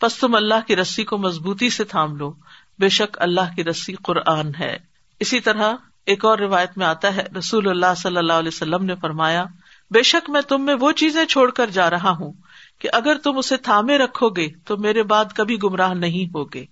پس 0.00 0.16
تم 0.16 0.34
اللہ 0.34 0.66
کی 0.66 0.76
رسی 0.76 1.04
کو 1.04 1.18
مضبوطی 1.18 1.70
سے 1.70 1.84
تھام 1.84 2.16
لو۔ 2.16 2.34
بے 2.78 2.88
شک 2.88 3.16
اللہ 3.20 3.54
کی 3.56 3.64
رسی 3.64 3.92
قرآن 3.92 4.50
ہے۔ 4.60 4.76
اسی 5.20 5.40
طرح 5.40 5.72
ایک 6.06 6.24
اور 6.24 6.38
روایت 6.38 6.78
میں 6.78 6.86
آتا 6.86 7.16
ہے، 7.16 7.24
رسول 7.38 7.68
اللہ 7.68 7.94
صلی 7.96 8.16
اللہ 8.16 8.32
علیہ 8.32 8.48
وسلم 8.48 8.84
نے 8.84 8.94
فرمایا، 8.94 9.44
بے 9.90 10.02
شک 10.02 10.30
میں 10.30 10.40
تم 10.40 10.64
میں 10.64 10.74
وہ 10.80 10.92
چیزیں 10.92 11.24
چھوڑ 11.24 11.50
کر 11.50 11.66
جا 11.66 11.90
رہا 11.90 12.10
ہوں 12.10 12.32
کہ 12.78 12.88
اگر 12.92 13.18
تم 13.18 13.38
اسے 13.38 13.56
تھامے 13.56 13.98
رکھو 13.98 14.28
گے 14.28 14.48
تو 14.64 14.76
میرے 14.76 15.02
بعد 15.02 15.24
کبھی 15.34 15.56
گمراہ 15.62 15.94
نہیں 15.94 16.30
ہوگے۔ 16.34 16.64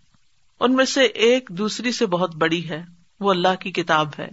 ان 0.60 0.76
میں 0.76 0.84
سے 0.84 1.04
ایک 1.04 1.50
دوسری 1.52 1.92
سے 1.92 2.06
بہت 2.06 2.36
بڑی 2.36 2.68
ہے، 2.68 2.84
وہ 3.20 3.30
اللہ 3.30 3.54
کی 3.60 3.70
کتاب 3.70 4.08
ہے۔ 4.18 4.28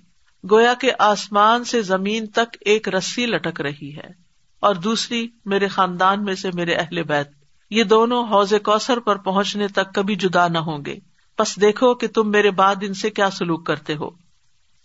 گویا 0.52 0.74
کے 0.74 0.92
آسمان 1.00 1.64
سے 1.64 1.82
زمین 1.82 2.28
تک 2.28 2.58
ایک 2.62 2.90
رسی 2.90 3.26
لٹک 3.26 3.62
رہی 3.62 3.96
ہے۔ 3.98 4.29
اور 4.60 4.76
دوسری 4.76 5.28
میرے 5.46 5.68
خاندان 5.68 6.24
میں 6.24 6.36
سے 6.36 6.50
میرے 6.54 6.74
اہل 6.74 7.04
بیت۔ 7.04 7.30
یہ 7.70 7.84
دونوں 7.84 8.24
حوض 8.24 8.54
کوثر 8.64 9.00
پر 9.00 9.16
پہنچنے 9.16 9.68
تک 9.68 9.96
کبھی 9.96 10.16
جدا 10.16 10.48
نہ 10.48 10.58
ہوں 10.58 10.86
گے۔ 10.86 11.00
بس 11.40 11.62
دیکھو 11.62 11.96
کہ 11.96 12.08
تم 12.08 12.32
میرے 12.32 12.52
بعد 12.52 12.76
ان 12.82 12.94
سے 12.94 13.10
کیا 13.10 13.30
سلوک 13.30 13.66
کرتے 13.66 13.96
ہو۔ 13.96 14.10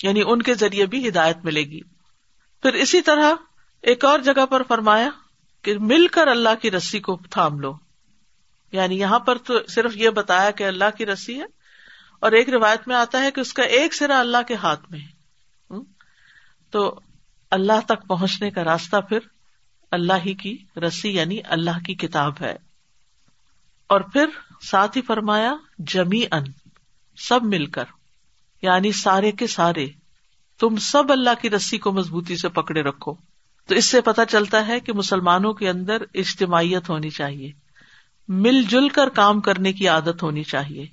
یعنی 0.03 0.23
ان 0.27 0.43
کے 0.43 0.55
ذریعے 0.55 0.87
بھی 0.87 1.09
ہدایت 1.09 1.37
ملے 1.45 1.63
گی۔ 1.63 1.81
پھر 2.63 2.73
اسی 2.73 3.01
طرح 3.01 3.33
ایک 3.83 4.05
اور 4.05 4.19
جگہ 4.19 4.47
پر 4.47 4.63
فرمایا 4.69 5.11
کہ 5.63 5.79
مل 5.79 6.07
کر 6.07 6.29
اللہ 6.29 6.49
کی 6.63 6.71
رسی 6.71 7.01
کو 7.01 7.19
تھام 7.31 7.61
لو۔ 7.61 7.75
یعنی 8.73 8.99
یہاں 8.99 9.19
پر 9.19 9.39
تو 9.39 9.55
صرف 9.69 9.97
یہ 9.97 10.11
بتایا 10.11 10.51
کہ 10.51 10.65
اللہ 10.65 10.97
کی 10.99 11.07
رسی 11.07 11.41
ہے۔ 11.41 11.47
اور 12.21 12.33
ایک 12.33 12.49
روایت 12.49 12.89
میں 12.89 12.97
آتا 12.97 13.23
ہے 13.23 13.31
کہ 13.31 13.41
اس 13.41 13.53
کا 13.53 13.63
ایک 13.63 13.95
سرا 13.95 14.21
اللہ 14.21 14.39
کے 14.49 14.55
ہاتھ 14.55 14.91
میں 14.91 15.01
ہے۔ 15.01 15.15
تو 16.71 17.01
اللہ 17.51 17.81
تک 17.87 18.09
پہنچنے 18.09 18.51
کا 18.51 18.65
راستہ 18.65 18.97
پھر 19.09 19.19
اللہ 19.95 20.13
ہی 20.27 20.35
کی 20.35 20.59
رسی 20.77 21.15
یعنی 21.15 21.39
اللہ 21.45 21.85
کی 21.87 21.95
کتاب 21.95 22.33
ہے۔ 22.41 22.57
اور 23.87 24.01
پھر 24.01 24.27
ساتھ 24.63 24.97
ہی 24.97 25.03
فرمایا 25.03 25.55
جمی 25.79 26.25
ان 26.31 26.45
سب 27.17 27.43
مل 27.43 27.67
کر 27.67 27.85
یعنی 28.63 28.93
سارے 28.93 29.33
کے 29.33 29.47
سارے، 29.47 29.87
تم 30.59 30.77
سب 30.77 31.13
اللہ 31.13 31.31
کی 31.43 31.51
رسی 31.51 31.79
کو 31.79 31.93
مضبوطی 31.93 32.37
سے 32.37 32.49
پکڑے 32.49 32.83
رکھو۔ 32.83 33.15
تو 33.67 33.75
اس 33.75 33.85
سے 33.85 34.01
پتا 34.01 34.25
چلتا 34.25 34.67
ہے 34.67 34.81
کہ 34.81 34.93
مسلمانوں 34.93 35.53
کے 35.53 35.69
اندر 35.69 36.03
اجتماعیت 36.15 36.91
ہونی 36.91 37.11
چاہیے۔ 37.11 37.53
مل 38.29 38.63
جل 38.63 38.89
کر 38.89 39.09
کام 39.09 39.41
کرنے 39.41 39.73
کی 39.73 39.89
عادت 39.89 40.23
ہونی 40.23 40.43
چاہیے۔ 40.43 40.87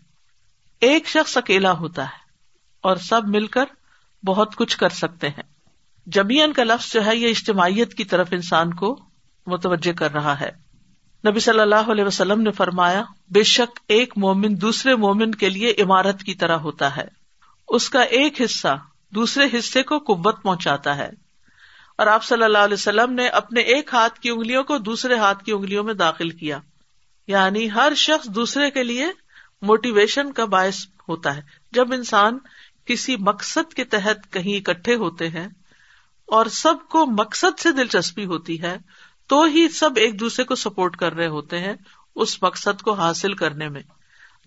ایک 0.80 1.08
شخص 1.08 1.38
اکیلا 1.38 1.72
ہوتا 1.72 2.04
ہے 2.04 2.20
اور 2.82 2.96
سب 2.96 3.22
مل 3.28 3.48
کر 3.48 3.66
بہت 4.26 4.56
کچھ 4.56 4.78
کر 4.78 4.90
سکتے 4.90 5.30
ہیں۔ 5.30 5.51
جبین 6.06 6.54
کا 6.54 6.64
لفظ 6.64 6.94
جو 6.94 7.06
ہے 7.06 7.16
یہ 7.16 7.28
اجتماعیت 7.30 7.94
کی 7.94 8.06
طرف 8.06 8.28
انسان 8.32 8.74
کو 8.74 9.00
متوجہ 9.48 9.92
کر 9.92 10.12
رہا 10.12 10.40
ہے۔ 10.40 10.52
نبی 11.28 11.40
صلی 11.40 11.60
اللہ 11.60 11.76
علیہ 11.76 12.04
وسلم 12.04 12.42
نے 12.42 12.52
فرمایا، 12.52 13.04
بے 13.30 13.44
شک 13.44 13.80
ایک 13.88 14.14
مومن 14.18 14.62
دوسرے 14.62 14.96
مومن 14.96 15.32
کے 15.32 15.50
لیے 15.50 15.74
عمارت 15.80 16.24
کی 16.24 16.34
طرح 16.34 16.58
ہوتا 16.58 16.96
ہے۔ 16.96 17.08
اس 17.68 17.90
کا 17.90 18.02
ایک 18.02 18.42
حصہ 18.42 18.78
دوسرے 19.10 19.60
حصے 19.60 19.84
کو 19.84 19.98
قوت 20.00 20.44
پہنچاتا 20.44 20.98
ہے۔ 20.98 21.10
اور 21.98 22.08
آپ 22.08 22.24
صلی 22.24 22.44
اللہ 22.44 22.58
علیہ 22.58 22.74
وسلم 22.74 23.14
نے 23.14 23.28
اپنے 23.28 23.62
ایک 23.62 23.90
ہاتھ 23.94 24.20
کی 24.20 24.30
انگلیوں 24.30 24.64
کو 24.64 24.78
دوسرے 24.78 25.16
ہاتھ 25.16 25.44
کی 25.44 25.52
انگلیوں 25.52 25.84
میں 25.84 25.94
داخل 25.94 26.30
کیا۔ 26.30 26.60
یعنی 27.28 27.72
ہر 27.72 27.94
شخص 27.96 28.28
دوسرے 28.28 28.72
کے 28.72 28.84
لیے 28.84 29.08
موٹیویشن 29.62 30.32
کا 30.32 30.46
باعث 30.46 30.86
ہوتا 31.10 31.36
ہے۔ 31.36 31.42
جب 31.72 31.94
انسان 31.94 32.38
کسی 32.86 33.16
مقصد 33.16 33.74
کے 33.74 33.84
تحت 33.84 34.34
کہیں 34.34 34.58
اکٹھے 34.58 34.96
ہوتے 34.96 35.30
ہیں 35.30 35.48
اور 36.32 36.46
سب 36.46 36.74
کو 36.90 37.06
مقصد 37.06 37.60
سے 37.60 37.72
دلچسپی 37.72 38.26
ہوتی 38.26 38.62
ہے، 38.62 38.78
تو 39.28 39.44
ہی 39.44 39.70
سب 39.70 39.90
ایک 39.96 40.20
دوسرے 40.20 40.46
کو 40.46 40.56
سپورٹ 40.56 40.98
کر 40.98 41.14
رہے 41.14 41.28
ہوتے 41.28 41.60
ہیں 41.60 41.74
اس 42.16 42.44
مقصد 42.44 42.82
کو 42.82 42.94
حاصل 42.94 43.34
کرنے 43.34 43.70
میں۔ 43.70 43.82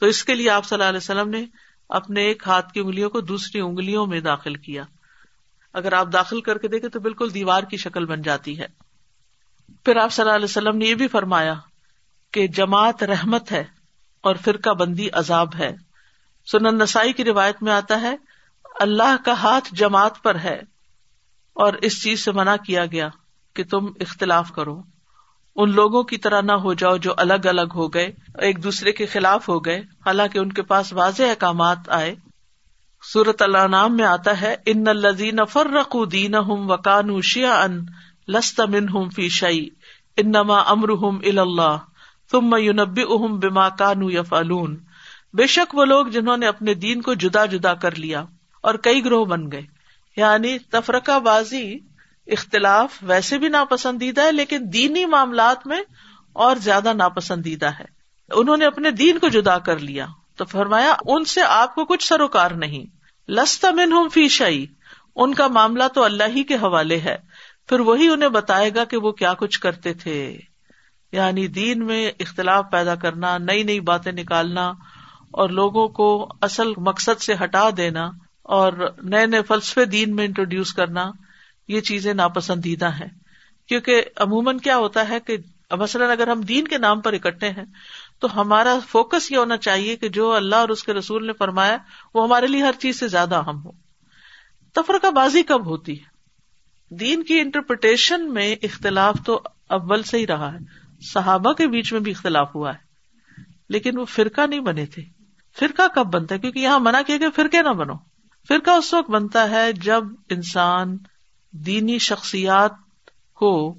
تو 0.01 0.07
اس 0.07 0.25
کے 0.25 0.35
لیے 0.35 0.51
آپ 0.51 0.65
صلی 0.65 0.77
اللہ 0.77 0.89
علیہ 0.89 0.97
وسلم 0.97 1.29
نے 1.29 1.45
اپنے 1.89 2.23
ایک 2.23 2.43
ہاتھ 2.47 2.73
کی 2.73 2.81
انگلیوں 2.81 3.11
کو 3.11 3.21
دوسری 3.21 3.61
انگلیوں 3.61 4.07
میں 4.07 4.21
داخل 4.21 4.55
کیا۔ 4.55 4.85
اگر 5.73 5.93
آپ 5.93 6.13
داخل 6.13 6.41
کر 6.41 6.59
کے 6.59 6.69
دیکھیں 6.69 6.91
تو 6.91 7.01
بالکل 7.01 7.35
دیوار 7.35 7.63
کی 7.63 7.77
شکل 7.77 8.07
بن 8.07 8.23
جاتی 8.23 8.59
ہے۔ 8.59 8.67
پھر 9.85 9.97
آپ 9.97 10.13
صلی 10.13 10.23
اللہ 10.23 10.35
علیہ 10.35 10.45
وسلم 10.45 10.77
نے 10.77 10.85
یہ 10.85 10.95
بھی 10.95 11.09
فرمایا 11.09 11.55
کہ 12.33 12.47
جماعت 12.47 13.03
رحمت 13.03 13.53
ہے 13.53 13.65
اور 14.21 14.35
فرقہ 14.45 14.71
بندی 14.71 15.09
عذاب 15.13 15.55
ہے۔ 15.55 15.77
سنن 16.53 16.79
نسائی 16.79 17.13
کی 17.13 17.25
روایت 17.25 17.63
میں 17.63 17.73
آتا 17.73 18.01
ہے، 18.01 18.17
اللہ 18.81 19.17
کا 19.25 19.33
ہاتھ 19.33 19.75
جماعت 19.75 20.23
پر 20.23 20.35
ہے۔ 20.35 20.74
اور 21.55 21.73
اس 21.73 22.03
چیز 22.03 22.25
سے 22.25 22.33
منع 22.33 22.57
کیا 22.67 22.87
گیا 22.87 23.09
کہ 23.55 23.65
تم 23.65 23.87
اختلاف 24.01 24.53
کرو۔ 24.53 24.83
ان 25.57 25.75
لوگوں 25.75 26.03
کی 26.03 26.17
طرح 26.17 26.41
نہ 26.41 26.53
ہو 26.53 26.75
جاؤ 26.75 26.97
جو 26.97 27.15
الگ 27.17 27.47
الگ 27.47 27.73
ہو 27.75 27.89
گئے، 27.89 28.13
ایک 28.39 28.65
دوسرے 28.65 28.93
کے 28.93 29.07
خلاف 29.07 29.49
ہو 29.49 29.65
گئے۔ 29.65 29.79
حالانکہ 30.07 30.39
ان 30.39 30.53
کے 30.53 30.63
پاس 30.63 30.93
واضح 30.93 31.23
احکامات 31.23 31.79
آئے۔ 31.89 32.15
سورت 33.13 33.43
اللہ 33.43 33.67
نام 33.67 33.97
میں 33.97 34.05
آتا 34.05 34.41
ہے، 34.41 34.57
ان 34.67 34.89
الزین 34.89 35.45
فرق 35.53 35.97
دین 36.13 36.35
ہم 36.35 36.71
وکان 36.71 37.21
شیا 37.21 37.61
ان 37.61 37.85
لست 38.29 38.61
من 38.61 38.89
ہم 38.89 39.09
فی 39.09 39.29
شعی 39.29 39.69
انما 40.17 40.59
امر 40.59 40.89
ہم 40.89 41.19
اللہ 41.27 41.77
تم 42.31 42.57
یونبی 42.59 43.03
اہم 43.03 43.39
بما 43.39 43.69
کانو 43.69 44.11
یا 44.11 44.23
فالون 44.23 44.77
بے 45.33 45.47
شک 45.47 45.75
وہ 45.75 45.85
لوگ 45.85 46.07
جنہوں 46.07 46.37
نے 46.37 46.47
اپنے 46.47 46.75
دین 46.75 47.01
کو 47.01 47.15
جدا 47.15 47.47
جدا 47.47 47.75
کر 47.75 47.95
لیا 47.95 48.25
اور 48.61 48.75
کئی 48.75 49.05
گروہ 49.05 49.25
بن 49.25 49.53
گئے۔ 49.53 49.74
یعنی 50.17 50.59
تفرقہ 50.59 51.21
بازی 51.21 51.79
اختلاف 52.27 52.99
ویسے 53.03 53.39
بھی 53.39 53.49
ناپسندیدہ 53.49 54.21
ہے، 54.21 54.33
لیکن 54.33 54.59
دینی 54.73 55.07
معاملات 55.07 55.67
میں 55.67 55.83
اور 56.33 56.57
زیادہ 56.57 56.93
ناپسندیدہ 56.93 57.67
ہے۔ 57.67 57.85
انہوں 58.33 58.57
نے 58.57 58.67
اپنے 58.67 58.91
دین 58.91 59.19
کو 59.19 59.29
جدا 59.29 59.59
کر 59.59 59.79
لیا 59.79 60.07
تو 60.37 60.45
فرمایا، 60.45 60.95
ان 61.05 61.25
سے 61.25 61.41
آپ 61.43 61.75
کو 61.75 61.85
کچھ 61.85 62.07
سروکار 62.07 62.51
نہیں۔ 62.51 62.85
لستا 63.29 63.71
من 63.71 63.93
ہوں 63.93 64.09
فی 64.09 64.29
شعی 64.29 64.67
ان 65.17 65.35
کا 65.35 65.47
معاملہ 65.47 65.85
تو 65.95 66.05
اللہ 66.05 66.25
ہی 66.29 66.45
کے 66.45 66.55
حوالے 66.55 67.01
ہے۔ 67.01 67.17
پھر 67.69 67.81
وہی 67.81 68.09
انہیں 68.09 68.29
بتائے 68.29 68.75
گا 68.75 68.85
کہ 68.85 68.97
وہ 68.97 69.13
کیا 69.13 69.35
کچھ 69.35 69.61
کرتے 69.61 69.95
تھے۔ 69.95 70.39
یعنی 71.13 71.47
دین 71.47 71.87
میں 71.87 72.13
اختلاف 72.21 72.65
پیدا 72.73 72.95
کرنا، 72.95 73.39
نئی 73.39 73.63
نئی 73.63 73.81
باتیں 73.81 74.13
نکالنا 74.13 74.69
اور 75.31 75.49
لوگوں 75.49 75.89
کو 75.89 76.29
اصل 76.41 76.73
مقصد 76.77 77.21
سے 77.21 77.35
ہٹا 77.45 77.71
دینا 77.77 78.11
اور 78.45 78.73
نئے 79.03 79.27
نئے 79.27 79.43
فلسفے 79.43 79.85
دین 79.85 80.17
میں 80.17 80.25
انٹروڈیوس 80.25 80.73
کرنا 80.73 81.11
یہ 81.69 81.81
چیزیں 81.81 82.15
ناپسندیدہ 82.15 82.93
ہیں۔ 82.93 83.09
کیونکہ 83.69 84.03
عموماً 84.17 84.59
کیا 84.59 84.77
ہوتا 84.77 85.09
ہے 85.09 85.21
کہ 85.21 85.37
مثلاً 85.71 86.11
اگر 86.11 86.29
ہم 86.29 86.41
دین 86.41 86.69
کے 86.69 86.79
نام 86.79 87.01
پر 87.01 87.13
اکٹھے 87.13 87.51
ہیں 87.51 87.65
تو 88.19 88.41
ہمارا 88.41 88.79
فوکس 88.89 89.33
یہ 89.33 89.37
ہونا 89.37 89.57
چاہیے 89.57 89.97
کہ 89.97 90.09
جو 90.09 90.33
اللہ 90.33 90.57
اور 90.57 90.69
اس 90.69 90.85
کے 90.85 90.93
رسول 90.93 91.27
نے 91.27 91.33
فرمایا 91.33 91.77
وہ 92.15 92.25
ہمارے 92.25 92.47
لیے 92.47 92.63
ہر 92.63 92.73
چیز 92.79 93.01
سے 93.01 93.09
زیادہ 93.09 93.35
اہم 93.35 93.65
ہو۔ 93.65 93.71
تفرقہ 94.75 95.11
بازی 95.11 95.43
کب 95.43 95.67
ہوتی 95.67 96.01
ہے؟ 96.01 96.15
دین 96.95 97.23
کی 97.23 97.41
انٹرپریٹیشن 97.41 98.35
میں 98.35 98.57
اختلاف 98.63 99.17
تو 99.27 99.43
اول 99.69 100.03
سے 100.03 100.19
ہی 100.19 100.27
رہا 100.27 100.53
ہے۔ 100.53 100.59
صحابہ 101.01 101.53
کے 101.53 101.67
بیچ 101.67 101.93
میں 101.93 102.01
بھی 102.01 102.11
اختلاف 102.11 102.55
ہوا 102.55 102.75
ہے۔ 102.75 102.79
لیکن 103.69 103.99
وہ 103.99 104.05
فرقہ 104.05 104.47
نہیں 104.47 104.61
بنے 104.61 104.87
تھے۔ 104.87 105.03
فرقہ 105.59 105.83
کب 105.95 106.07
بنتا 106.07 106.35
ہے؟ 106.35 106.41
کیونکہ 106.41 106.59
یہاں 106.59 106.81
منع 106.81 107.01
کیا 107.07 107.19
کہ 107.19 107.31
فرقے 107.31 107.63
نہ 107.63 107.69
بنو۔ 107.69 107.95
فرقہ 108.49 108.71
اس 108.71 108.95
وقت 108.95 109.11
بنتا 109.11 109.51
ہے 109.51 109.73
جب 109.73 110.05
انسان 110.31 110.99
دینی 111.51 111.99
شخصیات 111.99 112.73
کو 113.35 113.75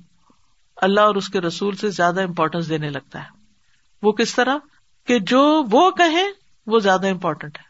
اللہ 0.76 1.02
اور 1.02 1.16
اس 1.16 1.30
کے 1.30 1.42
رسول 1.42 1.76
سے 1.76 1.90
زیادہ 1.90 2.24
امپورٹینس 2.24 2.70
دینے 2.70 2.90
لگتا 2.90 3.20
ہے۔ 3.20 3.30
وہ 4.02 4.12
کس 4.12 4.36
طرح؟ 4.36 4.58
کہ 5.08 5.20
جو 5.20 5.64
وہ 5.72 5.92
کہیں 5.92 6.32
وہ 6.68 6.80
زیادہ 6.80 7.08
امپورٹینٹ 7.10 7.58
ہے۔ 7.58 7.64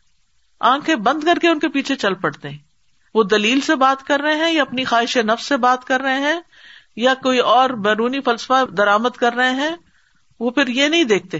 آنکھیں 0.60 0.96
بند 0.96 1.24
کر 1.24 1.38
کے 1.42 1.48
ان 1.48 1.60
کے 1.60 1.68
پیچھے 1.68 1.96
چل 1.96 2.14
پڑتے 2.14 2.50
ہیں۔ 2.50 2.58
وہ 3.14 3.24
دلیل 3.24 3.62
سے 3.62 3.76
بات 3.76 4.04
کر 4.04 4.20
رہے 4.20 4.36
ہیں 4.36 4.52
یا 4.52 4.62
اپنی 4.62 4.84
خواہش 4.84 5.18
نفس 5.18 5.46
سے 5.46 5.58
بات 5.58 5.86
کر 5.86 6.02
رہے 6.02 6.20
ہیں 6.20 6.40
یا 6.96 7.14
کوئی 7.14 7.40
اور 7.40 7.70
بیرونی 7.70 8.22
فلسفہ 8.22 8.66
درامد 8.78 9.10
کر 9.10 9.34
رہے 9.34 9.50
ہیں، 9.50 9.76
وہ 10.40 10.50
پھر 10.50 10.68
یہ 10.68 10.88
نہیں 10.88 11.04
دیکھتے۔ 11.04 11.40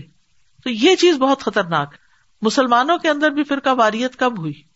تو 0.64 0.70
یہ 0.70 0.96
چیز 0.96 1.18
بہت 1.18 1.42
خطرناک 1.42 1.96
مسلمانوں 2.42 2.98
کے 2.98 3.10
اندر 3.10 3.30
بھی 3.30 3.44
فرقہ 3.44 3.70
واریت 3.70 4.16
کب 4.16 4.40
ہوئی؟ 4.40 4.75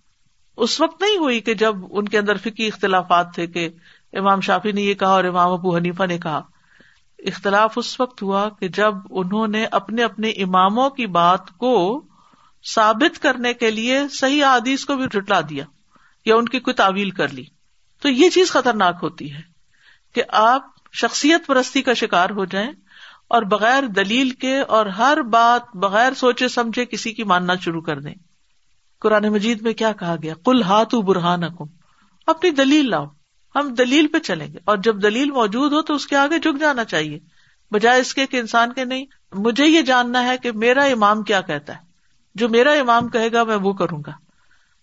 اس 0.60 0.82
وقت 0.82 1.02
نہیں 1.02 1.18
ہوئی 1.18 1.40
کہ 1.40 1.54
جب 1.54 1.76
ان 1.92 2.08
کے 2.08 2.20
اندر 2.20 2.38
فکی 2.38 2.68
اختلافات 2.68 3.34
تھے 3.34 3.48
کہ 3.48 3.70
امام 4.14 4.42
شافی 4.42 4.72
نے 4.72 4.82
یہ 4.82 4.94
کہا 4.94 5.08
اور 5.08 5.24
امام 5.24 5.52
ابو 5.52 5.76
حنیفہ 5.76 6.04
نے 6.04 6.18
کہا۔ 6.18 6.42
اختلاف 7.20 7.74
اس 7.76 8.00
وقت 8.00 8.22
ہوا 8.22 8.50
کہ 8.50 8.68
جب 8.68 8.94
انہوں 9.10 9.48
نے 9.48 9.66
اپنے 9.66 10.04
اپنے 10.04 10.30
اماموں 10.30 10.90
کی 10.90 11.08
بات 11.08 11.52
کو 11.52 12.06
ثابت 12.76 13.20
کرنے 13.20 13.54
کے 13.54 13.72
لیے 13.72 14.08
صحیح 14.12 14.46
حدیث 14.46 14.86
کو 14.86 14.96
بھی 14.96 15.06
جٹلا 15.06 15.42
دیا 15.50 15.66
یا 16.26 16.36
ان 16.36 16.46
کی 16.46 16.60
کوئی 16.60 16.74
تعویل 16.74 17.10
کر 17.10 17.28
لی۔ 17.28 17.44
تو 18.02 18.10
یہ 18.10 18.30
چیز 18.30 18.52
خطرناک 18.52 18.96
ہوتی 19.02 19.34
ہے 19.34 19.42
کہ 20.16 20.24
آپ 20.30 20.66
شخصیت 20.94 21.48
پرستی 21.48 21.82
کا 21.82 21.94
شکار 21.94 22.30
ہو 22.30 22.46
جائیں 22.46 22.72
اور 23.28 23.42
بغیر 23.42 23.84
دلیل 23.84 24.30
کے 24.30 24.60
اور 24.60 24.86
ہر 24.86 25.22
بات 25.22 25.76
بغیر 25.76 26.14
سوچے 26.14 26.48
سمجھے 26.48 26.86
کسی 26.86 27.14
کی 27.14 27.24
ماننا 27.24 27.56
شروع 27.56 27.82
کر 27.82 28.00
دیں۔ 28.00 28.16
قرآن 29.02 29.30
مجید 29.30 29.62
میں 29.62 29.74
کیا 29.74 29.92
کہا 29.92 30.16
گیا؟ 30.24 30.34
کل 30.46 30.64
ہاتھ 30.64 30.96
برہان 30.96 31.42
اپنی 32.28 32.50
دلیل 32.50 32.90
لاؤ۔ 32.90 33.06
ہم 33.56 33.74
دلیل 33.74 34.08
پہ 34.08 34.20
چلیں 34.20 34.54
گے۔ 34.54 34.60
اور 34.66 34.78
جب 34.78 35.04
دلیل 35.04 35.32
موجود 35.32 35.74
ہو 35.74 35.82
تو 35.82 35.96
اس 35.96 36.08
کے 36.08 36.16
آگے 36.16 36.40
جھک 36.40 36.60
جانا 36.60 36.84
چاہیے۔ 36.84 37.20
بجائے 37.72 38.02
اس 38.02 38.14
کے 38.14 38.26
کہ 38.26 38.38
انسان 38.38 38.74
کے 38.74 38.86
نہیں، 38.86 39.06
مجھے 39.32 39.66
یہ 39.66 39.82
جاننا 39.82 40.24
ہے 40.24 40.38
کہ 40.38 40.52
میرا 40.52 40.84
امام 40.84 41.24
کیا 41.24 41.42
کہتا 41.42 41.74
ہے۔ 41.74 41.80
جو 42.36 42.50
میرا 42.50 42.72
امام 42.72 43.08
کہے 43.08 43.32
گا 43.32 43.44
میں 43.44 43.56
وہ 43.56 43.74
کروں 43.74 44.04
گا۔ 44.08 44.12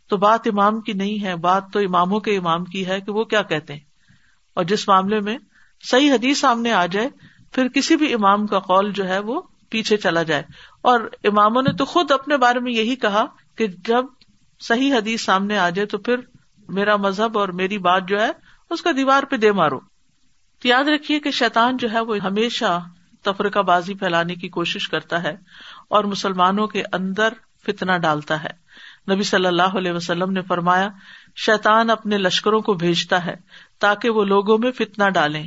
تو 0.08 0.16
بات 0.16 0.40
امام 0.44 0.80
کی 0.80 0.92
نہیں 0.92 1.24
ہے، 1.24 1.36
بات 1.36 1.62
تو 1.72 1.78
اماموں 1.78 2.20
کے 2.20 2.36
امام 2.36 2.64
کی 2.64 2.86
ہے 2.86 3.00
کہ 3.00 3.12
وہ 3.12 3.24
کیا 3.24 3.42
کہتے 3.42 3.72
ہیں۔ 3.72 3.80
اور 4.54 4.64
جس 4.64 4.88
معاملے 4.88 5.20
میں 5.20 5.38
صحیح 5.90 6.12
حدیث 6.12 6.40
سامنے 6.40 6.72
آ 6.72 6.86
جائے، 6.86 7.08
پھر 7.52 7.68
کسی 7.68 7.96
بھی 7.96 8.14
امام 8.14 8.46
کا 8.46 8.58
قول 8.58 8.92
جو 8.92 9.08
ہے 9.08 9.18
وہ 9.18 9.40
پیچھے 9.70 9.96
چلا 9.96 10.22
جائے۔ 10.22 10.42
اور 10.82 11.00
اماموں 11.24 11.62
نے 11.62 11.72
تو 11.72 11.84
خود 11.84 12.10
اپنے 12.10 12.36
بارے 12.36 12.60
میں 12.60 12.72
یہی 12.72 12.96
کہا 12.96 13.24
کہ 13.56 13.66
جب 13.66 14.04
صحیح 14.60 14.94
حدیث 14.94 15.24
سامنے 15.24 15.58
آ 15.58 15.70
جائے 15.70 15.86
تو 15.86 15.98
پھر 15.98 16.16
میرا 16.68 16.96
مذہب 16.96 17.38
اور 17.38 17.48
میری 17.48 17.78
بات 17.78 18.08
جو 18.08 18.20
ہے، 18.20 18.30
اس 18.70 18.82
کا 18.82 18.90
دیوار 18.96 19.22
پہ 19.22 19.36
دے 19.36 19.52
مارو۔ 19.52 19.80
تو 20.62 20.68
یاد 20.68 20.84
رکھیے 20.84 21.20
کہ 21.20 21.30
شیطان 21.30 21.76
جو 21.76 21.88
ہے، 21.92 22.00
وہ 22.00 22.16
ہمیشہ 22.16 22.84
تفرقہ 23.22 23.58
بازی 23.58 23.94
پھیلانے 23.94 24.34
کی 24.34 24.48
کوشش 24.48 24.88
کرتا 24.88 25.22
ہے 25.22 25.36
اور 25.88 26.04
مسلمانوں 26.04 26.66
کے 26.66 26.82
اندر 26.92 27.28
فتنا 27.66 27.98
ڈالتا 27.98 28.44
ہے۔ 28.44 28.66
نبی 29.14 29.22
صلی 29.22 29.46
اللہ 29.46 29.76
علیہ 29.78 29.92
وسلم 29.92 30.32
نے 30.32 30.42
فرمایا، 30.42 30.88
شیطان 31.36 31.90
اپنے 31.90 32.18
لشکروں 32.18 32.60
کو 32.60 32.74
بھیجتا 32.74 33.26
ہے 33.26 33.36
تاکہ 33.78 34.10
وہ 34.10 34.24
لوگوں 34.24 34.58
میں 34.58 34.70
فتنا 34.70 35.08
ڈالیں۔ 35.08 35.46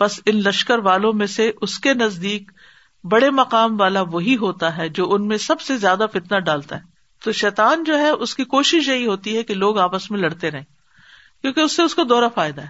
بس 0.00 0.20
ان 0.26 0.36
لشکر 0.36 0.78
والوں 0.78 1.12
میں 1.12 1.26
سے 1.26 1.52
اس 1.60 1.78
کے 1.78 1.94
نزدیک 1.94 2.52
بڑے 3.04 3.30
مقام 3.30 3.80
والا 3.80 4.02
وہی 4.02 4.36
ہوتا 4.36 4.76
ہے 4.76 4.88
جو 4.88 5.14
ان 5.14 5.26
میں 5.26 5.36
سب 5.36 5.60
سے 5.60 5.76
زیادہ 5.76 6.06
فتنا 6.12 6.38
ڈالتا 6.38 6.76
ہے۔ 6.76 6.97
تو 7.24 7.32
شیطان 7.32 7.84
جو 7.84 7.98
ہے 7.98 8.10
اس 8.10 8.34
کی 8.34 8.44
کوشش 8.44 8.88
یہی 8.88 9.06
ہوتی 9.06 9.36
ہے 9.36 9.42
کہ 9.42 9.54
لوگ 9.54 9.78
آپس 9.78 10.10
میں 10.10 10.20
لڑتے 10.20 10.50
رہیں، 10.50 10.64
کیونکہ 11.42 11.60
اس 11.60 11.76
سے 11.76 11.82
اس 11.82 11.94
کو 11.94 12.02
دورہ 12.02 12.24
فائدہ 12.34 12.60
ہے 12.60 12.68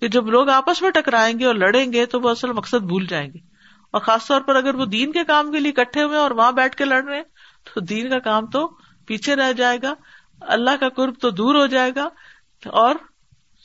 کہ 0.00 0.08
جب 0.08 0.26
لوگ 0.26 0.48
آپس 0.48 0.82
میں 0.82 0.90
ٹکرائیں 0.90 1.38
گے 1.38 1.44
اور 1.44 1.54
لڑیں 1.54 1.92
گے 1.92 2.06
تو 2.06 2.20
وہ 2.20 2.30
اصل 2.30 2.52
مقصد 2.52 2.74
بھول 2.74 3.06
جائیں 3.06 3.30
گے۔ 3.34 3.38
اور 3.90 4.00
خاص 4.00 4.26
طور 4.26 4.40
پر 4.40 4.56
اگر 4.56 4.74
وہ 4.74 4.84
دین 4.84 5.12
کے 5.12 5.24
کام 5.24 5.52
کے 5.52 5.60
لیے 5.60 5.72
اکٹھے 5.76 6.02
ہوئے 6.02 6.18
اور 6.18 6.30
وہاں 6.30 6.52
بیٹھ 6.52 6.76
کے 6.76 6.84
لڑ 6.84 7.04
رہے 7.04 7.16
ہیں، 7.16 7.24
تو 7.74 7.80
دین 7.80 8.10
کا 8.10 8.18
کام 8.18 8.46
تو 8.46 8.68
پیچھے 9.06 9.36
رہ 9.36 9.52
جائے 9.52 9.78
گا، 9.82 9.94
اللہ 10.40 10.76
کا 10.80 10.88
قرب 10.88 11.14
تو 11.20 11.30
دور 11.30 11.54
ہو 11.54 11.66
جائے 11.66 11.90
گا 11.96 12.08
اور 12.68 12.94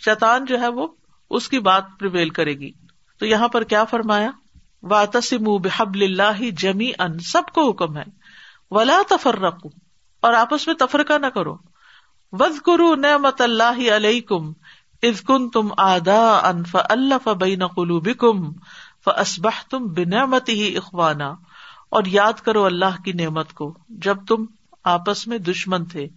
شیطان 0.06 0.46
جو 0.46 0.60
ہے 0.62 0.68
وہ 0.68 0.88
اس 1.30 1.50
کی 1.50 1.60
بات 1.60 1.84
پرویل 2.00 2.30
کرے 2.30 2.54
گی۔ 2.54 2.72
تو 3.20 3.26
یہاں 3.26 3.48
پر 3.48 3.64
کیا 3.64 3.84
فرمایا؟ 3.84 4.32
واتسم 4.84 5.58
بحب 5.58 5.94
اللہ 5.94 6.52
جمی 6.58 6.92
ان 7.00 7.20
سب 7.20 7.42
کو 7.54 7.70
حکم 7.70 7.98
ہے۔ 7.98 8.04
ولا 8.72 9.02
تفر 9.10 9.40
رکھو 9.40 9.85
اور 10.26 10.34
آپس 10.34 10.68
میں 10.68 10.76
تفرقہ 10.76 11.18
نہ 11.18 11.26
کرو۔ 11.26 11.56
وز 12.32 12.62
کرو 12.62 12.96
نعمت 12.96 13.42
اللہ 13.42 13.82
علیہ 13.92 14.22
کم 14.22 14.52
از 15.04 15.22
کن 15.22 15.50
تم 15.50 15.68
آدا 15.78 16.22
ان 16.50 16.64
اللہ 16.74 17.14
فبین 17.24 17.68
قلو 17.68 18.00
بکم 18.00 18.52
فسبہ 19.06 19.52
تم 19.70 19.88
بنعمت 19.88 20.50
ہی 20.50 20.78
اخوانا 20.78 21.28
اور 21.90 22.04
یاد 22.06 22.40
کرو 22.44 22.66
اللہ 22.66 23.02
کی 23.06 23.12
نعمت 23.12 23.54
کو 23.54 23.78
جب 23.90 24.18
تم 24.28 24.46
آپس 24.84 25.28
میں 25.28 25.38
دشمن 25.38 25.86
تھے۔ 25.86 26.08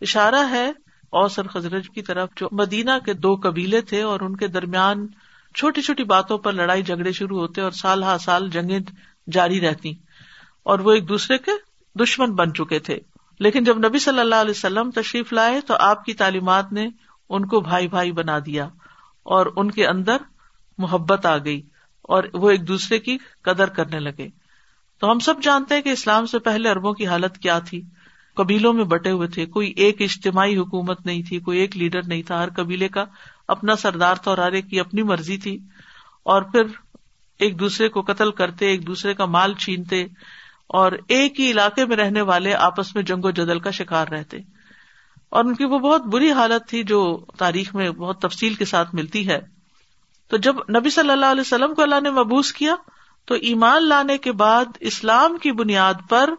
اشارہ 0.00 0.42
ہے 0.50 0.66
اوسر 1.12 1.46
خزرج 1.46 1.88
کی 1.90 2.02
طرف 2.02 2.28
جو 2.36 2.48
مدینہ 2.52 2.98
کے 3.04 3.12
دو 3.14 3.34
قبیلے 3.42 3.80
تھے 3.80 4.02
اور 4.02 4.20
ان 4.20 4.36
کے 4.36 4.46
درمیان 4.46 5.06
چھوٹی 5.54 5.82
چھوٹی 5.82 6.04
باتوں 6.04 6.38
پر 6.38 6.52
لڑائی 6.52 6.82
جھگڑے 6.82 7.12
شروع 7.12 7.38
ہوتے 7.38 7.60
اور 7.60 7.70
سال 7.70 8.02
ہا 8.02 8.18
سال 8.18 8.50
جنگیں 8.50 8.78
جاری 9.32 9.60
رہتی 9.60 9.92
اور 10.62 10.78
وہ 10.78 10.92
ایک 10.92 11.08
دوسرے 11.08 11.38
کے 11.38 11.52
دشمن 11.98 12.34
بن 12.34 12.54
چکے 12.54 12.78
تھے۔ 12.78 12.98
لیکن 13.40 13.64
جب 13.64 13.78
نبی 13.78 13.98
صلی 13.98 14.20
اللہ 14.20 14.34
علیہ 14.34 14.50
وسلم 14.50 14.90
تشریف 14.90 15.32
لائے 15.32 15.60
تو 15.60 15.74
آپ 15.80 16.04
کی 16.04 16.14
تعلیمات 16.14 16.72
نے 16.72 16.88
ان 17.28 17.46
کو 17.46 17.60
بھائی 17.60 17.88
بھائی 17.88 18.12
بنا 18.12 18.38
دیا 18.46 18.64
اور 19.22 19.46
ان 19.56 19.70
کے 19.70 19.86
اندر 19.86 20.16
محبت 20.78 21.26
آ 21.26 21.38
گئی 21.38 21.62
اور 22.02 22.24
وہ 22.34 22.50
ایک 22.50 22.68
دوسرے 22.68 22.98
کی 22.98 23.18
قدر 23.42 23.68
کرنے 23.68 24.00
لگے۔ 24.00 24.28
تو 25.00 25.10
ہم 25.10 25.18
سب 25.18 25.34
جانتے 25.42 25.74
ہیں 25.74 25.82
کہ 25.82 25.88
اسلام 25.88 26.26
سے 26.26 26.38
پہلے 26.38 26.70
اربوں 26.70 26.92
کی 26.92 27.06
حالت 27.06 27.38
کیا 27.38 27.58
تھی۔ 27.58 27.82
قبیلوں 28.34 28.72
میں 28.72 28.84
بٹے 28.84 29.10
ہوئے 29.10 29.28
تھے۔ 29.28 29.46
کوئی 29.46 29.72
ایک 29.76 30.02
اجتماعی 30.02 30.56
حکومت 30.56 31.06
نہیں 31.06 31.22
تھی، 31.22 31.40
کوئی 31.40 31.58
ایک 31.58 31.76
لیڈر 31.76 32.00
نہیں 32.06 32.22
تھا۔ 32.22 32.42
ہر 32.42 32.48
قبیلے 32.56 32.88
کا 32.88 33.04
اپنا 33.48 33.76
سردار 33.76 34.14
تھا 34.14 34.30
اور 34.30 34.38
ہر 34.38 34.52
ایک 34.52 34.70
کی 34.70 34.80
اپنی 34.80 35.02
مرضی 35.02 35.36
تھی۔ 35.36 35.58
اور 36.22 36.42
پھر 36.42 36.62
ایک 37.38 37.60
دوسرے 37.60 37.88
کو 37.88 38.02
قتل 38.02 38.30
کرتے، 38.30 38.66
ایک 38.66 38.86
دوسرے 38.86 39.14
کا 39.14 39.24
مال 39.24 39.54
چھینتے۔ 39.54 40.06
اور 40.68 40.92
ایک 41.08 41.40
ہی 41.40 41.50
علاقے 41.50 41.84
میں 41.84 41.96
رہنے 41.96 42.20
والے 42.20 42.54
آپس 42.54 42.94
میں 42.94 43.02
جنگ 43.02 43.24
و 43.24 43.30
جدل 43.30 43.58
کا 43.58 43.70
شکار 43.70 44.08
رہتے۔ 44.08 44.36
اور 45.30 45.44
ان 45.44 45.54
کی 45.54 45.64
وہ 45.64 45.78
بہت 45.78 46.02
بری 46.02 46.32
حالت 46.32 46.68
تھی 46.68 46.82
جو 46.82 47.24
تاریخ 47.38 47.74
میں 47.74 47.90
بہت 47.90 48.20
تفصیل 48.20 48.54
کے 48.54 48.64
ساتھ 48.64 48.94
ملتی 48.94 49.28
ہے۔ 49.28 49.38
تو 50.28 50.36
جب 50.36 50.56
نبی 50.56 50.90
صلی 50.90 51.10
اللہ 51.10 51.26
علیہ 51.26 51.40
وسلم 51.40 51.74
کو 51.74 51.82
اللہ 51.82 52.00
نے 52.02 52.10
مبوس 52.10 52.52
کیا، 52.52 52.74
تو 53.24 53.34
ایمان 53.34 53.88
لانے 53.88 54.18
کے 54.18 54.32
بعد 54.32 54.64
اسلام 54.80 55.36
کی 55.36 55.52
بنیاد 55.52 55.94
پر 56.08 56.30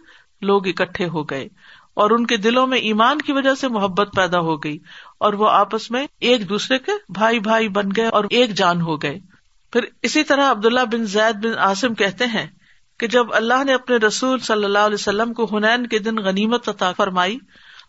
لوگ 0.41 0.67
اکٹھے 0.67 1.07
ہو 1.07 1.23
گئے 1.23 1.47
اور 1.93 2.09
ان 2.09 2.25
کے 2.25 2.37
دلوں 2.37 2.67
میں 2.67 2.77
ایمان 2.77 3.17
کی 3.17 3.31
وجہ 3.31 3.55
سے 3.55 3.67
محبت 3.67 4.09
پیدا 4.15 4.39
ہو 4.39 4.57
گئی 4.63 4.77
اور 5.17 5.33
وہ 5.33 5.49
آپس 5.49 5.91
میں 5.91 6.07
ایک 6.19 6.49
دوسرے 6.49 6.79
کے 6.79 6.91
بھائی 7.09 7.39
بھائی 7.39 7.67
بن 7.67 7.89
گئے 7.95 8.05
اور 8.05 8.23
ایک 8.29 8.49
جان 8.49 8.81
ہو 8.81 9.01
گئے۔ 9.01 9.19
پھر 9.73 9.81
اسی 10.01 10.23
طرح 10.23 10.51
عبداللہ 10.51 10.85
بن 10.91 11.05
زید 11.05 11.45
بن 11.45 11.57
عاصم 11.57 11.93
کہتے 11.93 12.25
ہیں 12.25 12.47
کہ 12.99 13.07
جب 13.07 13.33
اللہ 13.33 13.63
نے 13.63 13.73
اپنے 13.73 13.97
رسول 13.97 14.39
صلی 14.39 14.65
اللہ 14.65 14.85
علیہ 14.85 14.99
وسلم 14.99 15.33
کو 15.33 15.47
ہنین 15.51 15.87
کے 15.87 15.99
دن 15.99 16.17
غنیمت 16.17 16.69
عطا 16.69 16.91
فرمائی، 16.91 17.37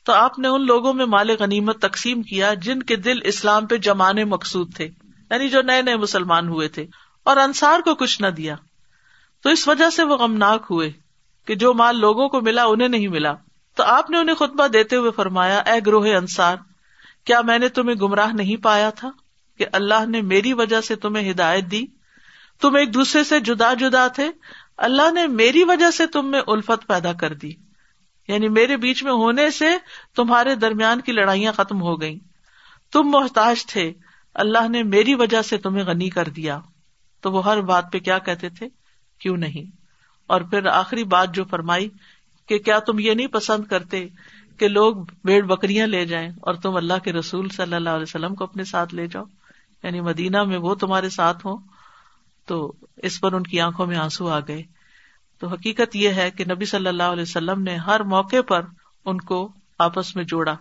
تو 0.05 0.12
آپ 0.12 0.38
نے 0.38 0.49
ان 0.49 0.67
لوگوں 0.67 0.93
میں 0.95 1.07
مال 1.07 1.31
غنیمت 1.40 1.81
تقسیم 1.83 2.23
کیا 2.23 2.55
جن 2.55 2.83
کے 2.83 2.97
دل 2.97 3.19
اسلام 3.25 3.67
پہ 3.67 3.76
جمانے 3.76 4.25
مقصود 4.25 4.75
تھے 4.76 4.85
یعنی 4.85 5.49
جو 5.49 5.62
نئے 5.62 5.83
نئے 5.83 5.97
مسلمان 5.97 6.49
ہوئے 6.49 6.69
تھے، 6.69 6.87
اور 7.26 7.37
انصار 7.37 7.81
کو 7.81 7.95
کچھ 7.95 8.21
نہ 8.23 8.26
دیا۔ 8.26 8.55
تو 9.45 9.50
اس 9.50 9.69
وجہ 9.69 9.90
سے 9.90 10.02
وہ 10.02 10.17
غمناک 10.17 10.67
ہوئے 10.71 10.90
کہ 11.47 11.55
جو 11.55 11.75
مال 11.75 11.99
لوگوں 12.00 12.29
کو 12.29 12.40
ملا 12.40 12.64
انہیں 12.64 12.88
نہیں 12.88 13.09
ملا۔ 13.09 13.35
تو 13.76 13.83
آپ 13.83 14.11
نے 14.11 14.19
انہیں 14.19 14.37
خطبہ 14.37 14.67
دیتے 14.67 14.97
ہوئے 14.97 15.11
فرمایا، 15.11 15.59
اے 15.59 15.79
گروہ 15.87 16.07
انصار، 16.17 16.57
کیا 17.25 17.40
میں 17.40 17.59
نے 17.59 17.69
تمہیں 17.69 17.97
گمراہ 17.97 18.33
نہیں 18.33 18.57
پایا 18.57 18.90
تھا 18.90 19.11
کہ 19.61 19.67
اللہ 19.73 20.07
نے 20.09 20.21
میری 20.23 20.52
وجہ 20.52 20.81
سے 20.81 20.97
تمہیں 20.97 21.31
ہدایت 21.31 21.71
دی؟ 21.71 21.85
تم 22.61 22.75
ایک 22.75 22.93
دوسرے 22.95 23.25
سے 23.25 23.40
جدا 23.40 23.73
جدا 23.75 24.07
تھے 24.09 24.29
اللہ 24.81 25.13
نے 25.13 25.27
میری 25.27 25.65
وجہ 25.65 25.91
سے 25.91 26.07
تم 26.07 26.31
میں 26.31 26.41
الفت 26.47 26.87
پیدا 26.87 27.13
کر 27.13 27.35
دی۔ 27.35 27.53
یعنی 28.29 28.49
میرے 28.49 28.77
بیچ 28.77 29.03
میں 29.03 29.13
ہونے 29.13 29.51
سے 29.51 29.67
تمہارے 30.17 30.55
درمیان 30.55 31.01
کی 31.01 31.13
لڑائیاں 31.13 31.53
ختم 31.53 31.83
ہو 31.83 32.01
گئی 32.01 32.19
تم 32.93 33.03
محتاج 33.03 33.67
تھے۔ 33.67 33.93
اللہ 34.35 34.69
نے 34.69 34.83
میری 34.83 35.15
وجہ 35.15 35.43
سے 35.43 35.57
تمہیں 35.57 35.85
غنی 35.85 36.11
کر 36.11 36.29
دیا۔ 36.29 36.61
تو 37.21 37.33
وہ 37.33 37.45
ہر 37.45 37.61
بات 37.61 37.93
پہ 37.93 37.99
کیا 37.99 38.19
کہتے 38.19 38.49
تھے؟ 38.49 38.69
کیوں 39.19 39.37
نہیں؟ 39.37 39.77
اور 40.27 40.41
پھر 40.41 40.67
آخری 40.67 41.05
بات 41.05 41.35
جو 41.35 41.45
فرمائی 41.45 41.89
کہ 42.49 42.59
کیا 42.59 42.79
تم 42.79 42.99
یہ 42.99 43.15
نہیں 43.15 43.27
پسند 43.27 43.65
کرتے 43.65 44.09
کہ 44.59 44.69
لوگ 44.69 44.97
بیڑ 45.25 45.45
بکریاں 45.45 45.87
لے 45.87 46.05
جائیں 46.05 46.29
اور 46.29 46.55
تم 46.55 46.77
اللہ 46.77 46.99
کے 47.05 47.13
رسول 47.13 47.49
صلی 47.49 47.75
اللہ 47.75 47.91
علیہ 47.91 48.03
وسلم 48.03 48.35
کو 48.35 48.45
اپنے 48.45 48.65
ساتھ 48.65 48.95
لے 48.95 49.07
جاؤ؟ 49.07 49.25
یعنی 49.83 50.01
مدینہ 50.01 50.45
میں 50.45 50.59
وہ 50.59 50.75
تمہارے 50.75 51.09
ساتھ 51.09 51.47
ہوں 51.47 51.80
تو 52.50 52.73
اس 52.97 53.21
پر 53.21 53.33
ان 53.33 53.42
کی 53.42 53.61
آنکھوں 53.61 53.87
میں 53.87 53.97
آنسو 53.97 54.28
آ 54.28 54.40
گئے۔ 54.40 54.62
تو 55.38 55.47
حقیقت 55.47 55.97
یہ 55.97 56.09
ہے 56.09 56.30
کہ 56.30 56.45
نبی 56.50 56.64
صلی 56.64 56.87
اللہ 56.87 57.02
علیہ 57.02 57.23
وسلم 57.23 57.62
نے 57.62 57.76
ہر 57.76 58.02
موقع 58.02 58.40
پر 58.49 58.61
ان 59.04 59.21
کو 59.21 59.52
آپس 59.78 60.16
میں 60.16 60.25
جوڑا۔ 60.25 60.57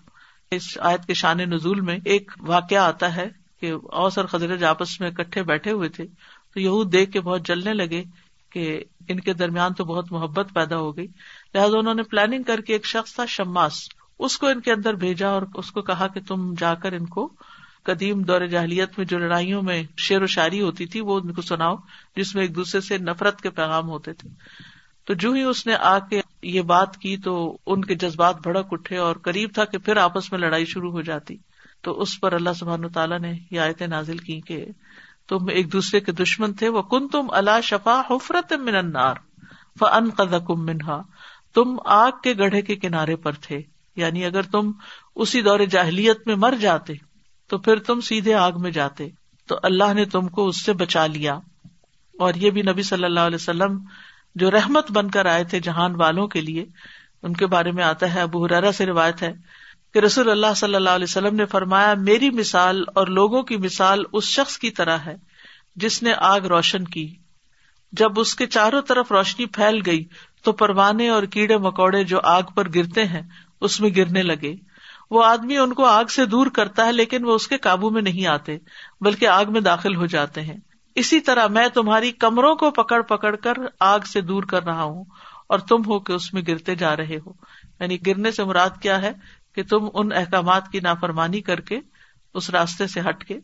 اس 0.51 0.77
آیت 0.81 1.05
کے 1.05 1.13
شان 1.13 1.37
نزول 1.37 1.81
میں 1.81 1.99
ایک 2.05 2.31
واقعہ 2.39 2.77
آتا 2.77 3.15
ہے 3.15 3.29
کہ 3.61 3.73
اوسر 3.91 4.25
خزرج 4.25 4.63
آپس 4.63 5.01
میں 5.01 5.09
اکٹھے 5.09 5.43
بیٹھے 5.43 5.71
ہوئے 5.71 5.89
تھے۔ 5.89 6.05
تو 6.53 6.59
یہ 6.59 6.89
دیکھ 6.89 7.11
کے 7.11 7.21
بہت 7.21 7.47
جلنے 7.47 7.73
لگے 7.73 8.03
کہ 8.51 8.83
ان 9.07 9.19
کے 9.19 9.33
درمیان 9.33 9.73
تو 9.73 9.85
بہت 9.85 10.11
محبت 10.11 10.47
پیدا 10.53 10.77
ہو 10.77 10.97
گئی۔ 10.97 11.07
لہٰذا 11.53 11.77
انہوں 11.77 11.93
نے 11.93 12.03
پلاننگ 12.03 12.43
کر 12.43 12.61
کے 12.61 12.73
ایک 12.73 12.85
شخص 12.85 13.15
تھا، 13.15 13.25
شماس۔ 13.25 13.89
اس 14.19 14.37
کو 14.37 14.47
ان 14.47 14.61
کے 14.61 14.71
اندر 14.71 14.93
بھیجا 14.93 15.29
اور 15.29 15.41
اس 15.53 15.71
کو 15.71 15.81
کہا 15.81 16.07
کہ 16.07 16.19
تم 16.27 16.53
جا 16.57 16.73
کر 16.73 16.91
ان 16.91 17.05
کو 17.05 17.33
قدیم 17.83 18.21
دور 18.21 18.45
جاہلیت 18.45 18.89
میں 18.97 19.05
جو 19.05 19.17
لڑائیوں 19.17 19.61
میں 19.61 19.83
شعر 19.97 20.21
و 20.21 20.25
شاعری 20.25 20.61
ہوتی 20.61 20.85
تھی، 20.85 20.99
وہ 20.99 21.19
ان 21.19 21.33
کو 21.33 21.41
سناؤ، 21.41 21.75
جس 22.15 22.35
میں 22.35 22.43
ایک 22.43 22.55
دوسرے 22.55 22.81
سے 22.81 22.97
نفرت 22.97 23.41
کے 23.41 23.49
پیغام 23.49 23.89
ہوتے 23.89 24.13
تھے۔ 24.13 24.29
تو 25.05 25.13
جو 25.13 25.31
ہی 25.31 25.43
اس 25.43 25.67
نے 25.67 25.75
آ 25.75 25.99
کے 25.99 26.21
یہ 26.43 26.61
بات 26.61 26.97
کی 26.97 27.17
تو 27.17 27.57
ان 27.65 27.85
کے 27.85 27.95
جذبات 27.95 28.41
بھڑک 28.41 28.67
اٹھے 28.71 28.97
اور 28.97 29.15
قریب 29.15 29.49
تھا 29.53 29.65
کہ 29.65 29.77
پھر 29.77 29.97
آپس 29.97 30.31
میں 30.31 30.39
لڑائی 30.39 30.65
شروع 30.65 30.91
ہو 30.91 31.01
جاتی۔ 31.01 31.37
تو 31.81 32.01
اس 32.01 32.21
پر 32.21 32.33
اللہ 32.33 32.49
سبحان 32.59 32.89
تعالیٰ 32.89 33.19
نے 33.19 33.33
یہ 33.51 33.59
آیتیں 33.59 33.87
نازل 33.87 34.17
کی 34.17 34.41
کہ 34.41 34.65
تم 35.29 35.37
ایک 35.49 35.73
دوسرے 35.73 35.99
کے 35.99 36.11
دشمن 36.11 36.53
تھے۔ 36.53 36.69
وہ 36.69 36.81
کن 36.81 37.07
تم 37.07 37.27
اللہ 37.29 37.61
شفا 37.63 38.01
حفرت 38.09 38.53
من 38.53 38.75
انار 38.75 39.15
فن 39.79 40.09
قدم 40.09 40.65
منہا 40.65 41.01
تم 41.53 41.77
آگ 41.85 42.11
کے 42.23 42.33
گڑھے 42.37 42.61
کے 42.61 42.75
کنارے 42.75 43.15
پر 43.15 43.31
تھے۔ 43.31 43.61
یعنی 43.95 44.25
اگر 44.25 44.41
تم 44.41 44.71
اسی 45.15 45.41
دور 45.41 45.59
جاہلیت 45.59 46.27
میں 46.27 46.35
مر 46.35 46.53
جاتے 46.61 46.93
تو 47.49 47.57
پھر 47.57 47.79
تم 47.79 48.01
سیدھے 48.01 48.33
آگ 48.33 48.51
میں 48.59 48.71
جاتے 48.71 49.09
تو 49.47 49.55
اللہ 49.63 49.93
نے 49.93 50.05
تم 50.05 50.27
کو 50.27 50.47
اس 50.47 50.65
سے 50.65 50.73
بچا 50.73 51.07
لیا۔ 51.07 51.39
اور 52.19 52.33
یہ 52.33 52.49
بھی 52.49 52.61
نبی 52.61 52.83
صلی 52.83 53.03
اللہ 53.03 53.19
علیہ 53.19 53.35
وسلم 53.35 53.83
جو 54.35 54.51
رحمت 54.51 54.91
بن 54.91 55.09
کر 55.09 55.25
آئے 55.25 55.43
تھے 55.43 55.59
جہان 55.59 55.95
والوں 55.95 56.27
کے 56.27 56.41
لیے، 56.41 56.65
ان 57.23 57.33
کے 57.33 57.47
بارے 57.47 57.71
میں 57.71 57.83
آتا 57.83 58.13
ہے، 58.13 58.21
ابو 58.21 58.45
حرارا 58.45 58.71
سے 58.71 58.85
روایت 58.85 59.23
ہے 59.23 59.33
کہ 59.93 59.99
رسول 59.99 60.29
اللہ 60.29 60.53
صلی 60.55 60.75
اللہ 60.75 60.89
علیہ 60.89 61.03
وسلم 61.03 61.35
نے 61.35 61.45
فرمایا، 61.45 61.93
میری 61.93 62.29
مثال 62.29 62.83
اور 62.95 63.07
لوگوں 63.07 63.43
کی 63.43 63.57
مثال 63.57 64.03
اس 64.13 64.23
شخص 64.23 64.57
کی 64.57 64.69
طرح 64.69 64.97
ہے 64.97 65.15
جس 65.75 66.03
نے 66.03 66.13
آگ 66.17 66.41
روشن 66.41 66.83
کی۔ 66.83 67.15
جب 67.91 68.19
اس 68.19 68.35
کے 68.35 68.45
چاروں 68.45 68.81
طرف 68.81 69.11
روشنی 69.11 69.45
پھیل 69.45 69.81
گئی 69.85 70.05
تو 70.43 70.51
پروانے 70.51 71.09
اور 71.09 71.23
کیڑے 71.23 71.57
مکوڑے 71.57 72.03
جو 72.03 72.19
آگ 72.23 72.43
پر 72.55 72.67
گرتے 72.75 73.05
ہیں، 73.05 73.21
اس 73.61 73.81
میں 73.81 73.89
گرنے 73.97 74.23
لگے۔ 74.23 74.55
وہ 75.11 75.23
آدمی 75.23 75.57
ان 75.57 75.73
کو 75.73 75.85
آگ 75.85 76.05
سے 76.05 76.25
دور 76.25 76.47
کرتا 76.47 76.85
ہے 76.85 76.91
لیکن 76.91 77.25
وہ 77.25 77.35
اس 77.35 77.47
کے 77.47 77.57
قابو 77.57 77.89
میں 77.89 78.01
نہیں 78.01 78.27
آتے، 78.27 78.57
بلکہ 79.01 79.27
آگ 79.27 79.45
میں 79.49 79.61
داخل 79.61 79.95
ہو 79.95 80.05
جاتے 80.05 80.41
ہیں۔ 80.41 80.57
اسی 80.95 81.19
طرح 81.19 81.47
میں 81.47 81.67
تمہاری 81.67 82.11
کمروں 82.11 82.55
کو 82.55 82.71
پکڑ 82.71 83.01
پکڑ 83.01 83.35
کر 83.35 83.53
آگ 83.79 83.99
سے 83.99 84.21
دور 84.21 84.43
کر 84.43 84.63
رہا 84.63 84.83
ہوں 84.83 85.03
اور 85.49 85.59
تم 85.59 85.81
ہو 85.85 85.99
کے 85.99 86.13
اس 86.13 86.33
میں 86.33 86.41
گرتے 86.47 86.75
جا 86.75 86.95
رہے 86.95 87.17
ہو۔ 87.25 87.33
یعنی 87.79 87.97
گرنے 88.07 88.31
سے 88.31 88.43
مراد 88.43 88.69
کیا 88.81 89.01
ہے؟ 89.01 89.11
کہ 89.55 89.63
تم 89.63 89.87
ان 89.93 90.09
احکامات 90.15 90.69
کی 90.71 90.79
نافرمانی 90.79 91.41
کر 91.41 91.59
کے 91.59 91.79
اس 92.33 92.49
راستے 92.49 92.87
سے 92.87 92.99
ہٹ 92.99 93.23
کے۔ 93.23 93.39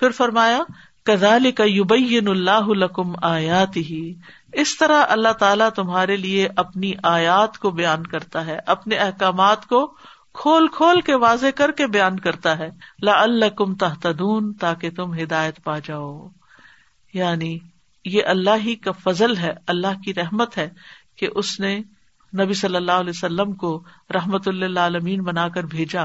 پھر 0.00 0.10
فرمایا 0.10 0.58
کزال 1.04 1.50
کا 1.52 1.64
یوبین 1.64 2.28
اللہ 2.28 2.68
لکم 2.68 3.12
آیات 3.22 3.76
ہی 3.76 4.14
اس 4.52 4.78
طرح 4.78 5.04
اللہ 5.08 5.32
تعالیٰ 5.32 5.70
تمہارے 5.70 6.16
لیے 6.16 6.48
اپنی 6.56 6.92
آیات 7.02 7.58
کو 7.58 7.70
بیان 7.70 8.06
کرتا 8.06 8.46
ہے، 8.46 8.58
اپنے 8.66 8.96
احکامات 8.96 9.66
کو 9.66 9.94
کھول 10.36 10.68
کھول 10.68 11.00
کے 11.00 11.14
واضح 11.14 11.46
کر 11.54 11.70
کے 11.70 11.86
بیان 11.86 12.20
کرتا 12.20 12.58
ہے 12.58 12.70
لا 13.02 13.22
اللہ 13.22 13.44
کم 13.44 13.74
تحتدون 13.74 14.52
تاکہ 14.52 14.90
تم 14.90 15.14
ہدایت 15.14 15.64
پا 15.64 15.78
جاؤ۔ 15.78 16.28
یعنی 17.14 17.58
یہ 18.04 18.22
اللہ 18.26 18.64
ہی 18.64 18.74
کا 18.74 18.92
فضل 18.92 19.36
ہے، 19.36 19.52
اللہ 19.66 20.02
کی 20.04 20.14
رحمت 20.14 20.58
ہے 20.58 20.70
کہ 21.16 21.28
اس 21.34 21.60
نے 21.60 21.78
نبی 22.40 22.54
صلی 22.54 22.76
اللہ 22.76 22.92
علیہ 22.92 23.12
وسلم 23.16 23.52
کو 23.52 23.84
رحمت 24.14 24.48
اللہ 24.48 24.80
عالمین 24.80 25.22
بنا 25.22 25.48
کر 25.48 25.64
بھیجا، 25.64 26.04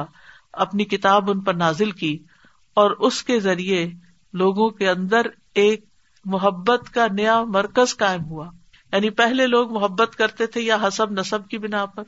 اپنی 0.53 0.85
کتاب 0.85 1.31
ان 1.31 1.39
پر 1.39 1.53
نازل 1.53 1.91
کی 1.91 2.17
اور 2.73 2.91
اس 2.91 3.23
کے 3.23 3.39
ذریعے 3.39 3.89
لوگوں 4.33 4.69
کے 4.69 4.89
اندر 4.89 5.21
ایک 5.55 5.85
محبت 6.25 6.89
کا 6.93 7.07
نیا 7.11 7.43
مرکز 7.43 7.97
قائم 7.97 8.25
ہوا۔ 8.25 8.49
یعنی 8.93 9.09
پہلے 9.09 9.47
لوگ 9.47 9.73
محبت 9.73 10.15
کرتے 10.15 10.45
تھے 10.45 10.61
یا 10.61 10.77
حسب 10.87 11.11
نصب 11.11 11.47
کی 11.47 11.57
بنا 11.57 11.85
پر۔ 11.85 12.03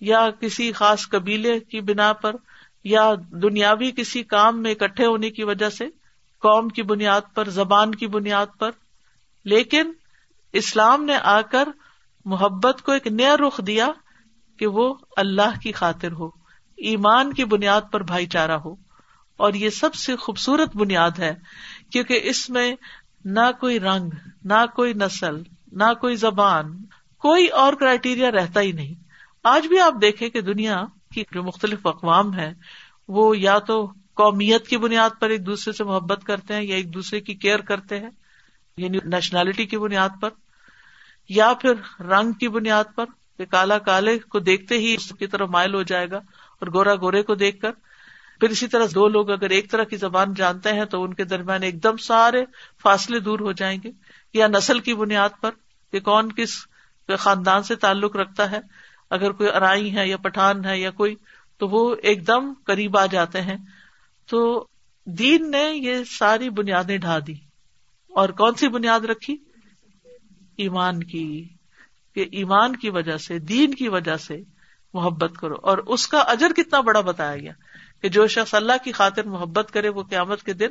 یا 0.00 0.30
کسی 0.40 0.72
خاص 0.72 1.08
قبیلے 1.08 1.60
کی 1.60 1.80
بنا 1.80 2.12
پر 2.12 2.36
یا 2.84 3.14
دنیاوی 3.42 3.90
کسی 3.90 4.22
کام 4.22 4.62
میں 4.62 4.70
اکٹھے 4.70 5.06
ہونے 5.06 5.30
کی 5.30 5.44
وجہ 5.44 5.68
سے 5.68 5.86
قوم 6.40 6.68
کی 6.68 6.82
بنیاد 6.82 7.20
پر، 7.34 7.48
زبان 7.48 7.94
کی 7.94 8.06
بنیاد 8.06 8.46
پر۔ 8.58 8.70
لیکن 9.44 9.92
اسلام 10.52 11.04
نے 11.04 11.16
آ 11.16 11.40
کر 11.40 11.68
محبت 12.24 12.82
کو 12.82 12.92
ایک 12.92 13.06
نیا 13.06 13.36
رخ 13.36 13.60
دیا 13.66 13.88
کہ 14.58 14.66
وہ 14.66 14.94
اللہ 15.16 15.60
کی 15.62 15.72
خاطر 15.72 16.12
ہو، 16.12 16.26
ایمان 16.76 17.32
کی 17.32 17.44
بنیاد 17.44 17.80
پر 17.92 18.02
بھائی 18.02 18.26
چارہ 18.26 18.58
ہو۔ 18.64 18.74
اور 19.36 19.54
یہ 19.54 19.70
سب 19.70 19.94
سے 19.94 20.16
خوبصورت 20.16 20.76
بنیاد 20.76 21.10
ہے، 21.18 21.34
کیونکہ 21.92 22.20
اس 22.22 22.50
میں 22.50 22.74
نہ 23.24 23.52
کوئی 23.60 23.80
رنگ، 23.80 24.10
نہ 24.44 24.66
کوئی 24.76 24.94
نسل، 24.94 25.42
نہ 25.72 25.92
کوئی 26.00 26.16
زبان، 26.16 26.84
کوئی 27.18 27.46
اور 27.46 27.72
کرائٹیریا 27.72 28.30
رہتا 28.30 28.60
ہی 28.60 28.72
نہیں۔ 28.72 29.07
آج 29.48 29.66
بھی 29.66 29.80
آپ 29.80 29.94
دیکھیں 30.00 30.28
کہ 30.28 30.40
دنیا 30.40 30.84
کی 31.14 31.24
جو 31.32 31.42
مختلف 31.42 31.86
اقوام 31.86 32.34
ہے 32.34 32.52
وہ 33.08 33.38
یا 33.38 33.58
تو 33.58 33.92
قومیت 34.14 34.66
کی 34.68 34.76
بنیاد 34.76 35.10
پر 35.20 35.30
ایک 35.30 35.46
دوسرے 35.46 35.72
سے 35.72 35.84
محبت 35.84 36.24
کرتے 36.24 36.54
ہیں 36.54 36.62
یا 36.62 36.76
ایک 36.76 36.94
دوسرے 36.94 37.20
کی 37.20 37.34
کیئر 37.34 37.58
کرتے 37.58 38.00
ہیں 38.00 38.10
یعنی 38.76 38.98
نیشنلٹی 39.04 39.66
کی 39.66 39.78
بنیاد 39.78 40.08
پر، 40.20 40.30
یا 41.28 41.52
پھر 41.60 42.02
رنگ 42.02 42.32
کی 42.32 42.48
بنیاد 42.48 42.84
پر، 42.94 43.04
کہ 43.36 43.44
کالا 43.44 43.78
کالے 43.78 44.18
کو 44.18 44.38
دیکھتے 44.38 44.78
ہی 44.78 44.94
اس 44.94 45.12
کی 45.18 45.26
طرف 45.26 45.48
مائل 45.48 45.74
ہو 45.74 45.82
جائے 45.82 46.10
گا 46.10 46.16
اور 46.60 46.66
گورا 46.72 46.94
گورے 46.94 47.22
کو 47.22 47.34
دیکھ 47.34 47.60
کر۔ 47.60 47.70
پھر 48.40 48.48
اسی 48.48 48.66
طرح 48.66 48.86
دو 48.94 49.08
لوگ 49.08 49.30
اگر 49.30 49.50
ایک 49.50 49.70
طرح 49.70 49.84
کی 49.84 49.96
زبان 49.96 50.34
جانتے 50.34 50.72
ہیں 50.72 50.84
تو 50.84 51.02
ان 51.02 51.14
کے 51.14 51.24
درمیان 51.24 51.62
ایک 51.62 51.82
دم 51.82 51.96
سارے 51.96 52.44
فاصلے 52.82 53.18
دور 53.18 53.40
ہو 53.40 53.52
جائیں 53.52 53.78
گے۔ 53.84 53.90
یا 54.34 54.46
نسل 54.46 54.80
کی 54.80 54.94
بنیاد 54.94 55.40
پر 55.40 55.50
کہ 55.92 56.00
کون 56.00 56.32
کس 56.32 56.58
خاندان 57.18 57.62
سے 57.62 57.74
تعلق 57.74 58.16
رکھتا 58.16 58.50
ہے۔ 58.50 58.60
اگر 59.10 59.32
کوئی 59.32 59.50
ارائی 59.50 59.96
ہے 59.96 60.08
یا 60.08 60.16
پٹھان 60.16 60.64
ہے 60.64 60.80
یا 60.80 60.90
کوئی 60.90 61.14
تو 61.58 61.68
وہ 61.68 61.96
ایک 62.02 62.26
دم 62.26 62.52
قریب 62.64 62.98
آ 62.98 63.06
جاتے 63.06 63.40
ہیں۔ 63.40 63.56
تو 64.26 64.66
دین 65.06 65.50
نے 65.50 65.70
یہ 65.74 66.04
ساری 66.04 66.50
بنیادیں 66.50 66.98
ڈھا 66.98 67.18
دی۔ 67.26 67.34
اور 68.08 68.28
کون 68.28 68.54
سی 68.54 68.68
بنیاد 68.68 69.00
رکھی؟ 69.00 69.36
ایمان 70.56 71.02
کی۔ 71.02 71.48
کہ 72.14 72.26
ایمان 72.32 72.76
کی 72.76 72.90
وجہ 72.90 73.16
سے، 73.16 73.38
دین 73.38 73.74
کی 73.74 73.88
وجہ 73.88 74.16
سے 74.16 74.42
محبت 74.94 75.32
کرو۔ 75.38 75.54
اور 75.62 75.78
اس 75.78 76.08
کا 76.08 76.18
اجر 76.18 76.52
کتنا 76.52 76.80
بڑا 76.80 77.00
بتایا 77.00 77.36
گیا 77.36 77.52
کہ 78.02 78.08
جو 78.08 78.26
شخص 78.26 78.54
اللہ 78.54 78.72
کی 78.84 78.92
خاطر 78.92 79.24
محبت 79.24 79.70
کرے، 79.72 79.88
وہ 79.88 80.02
قیامت 80.02 80.42
کے 80.42 80.52
دن 80.52 80.68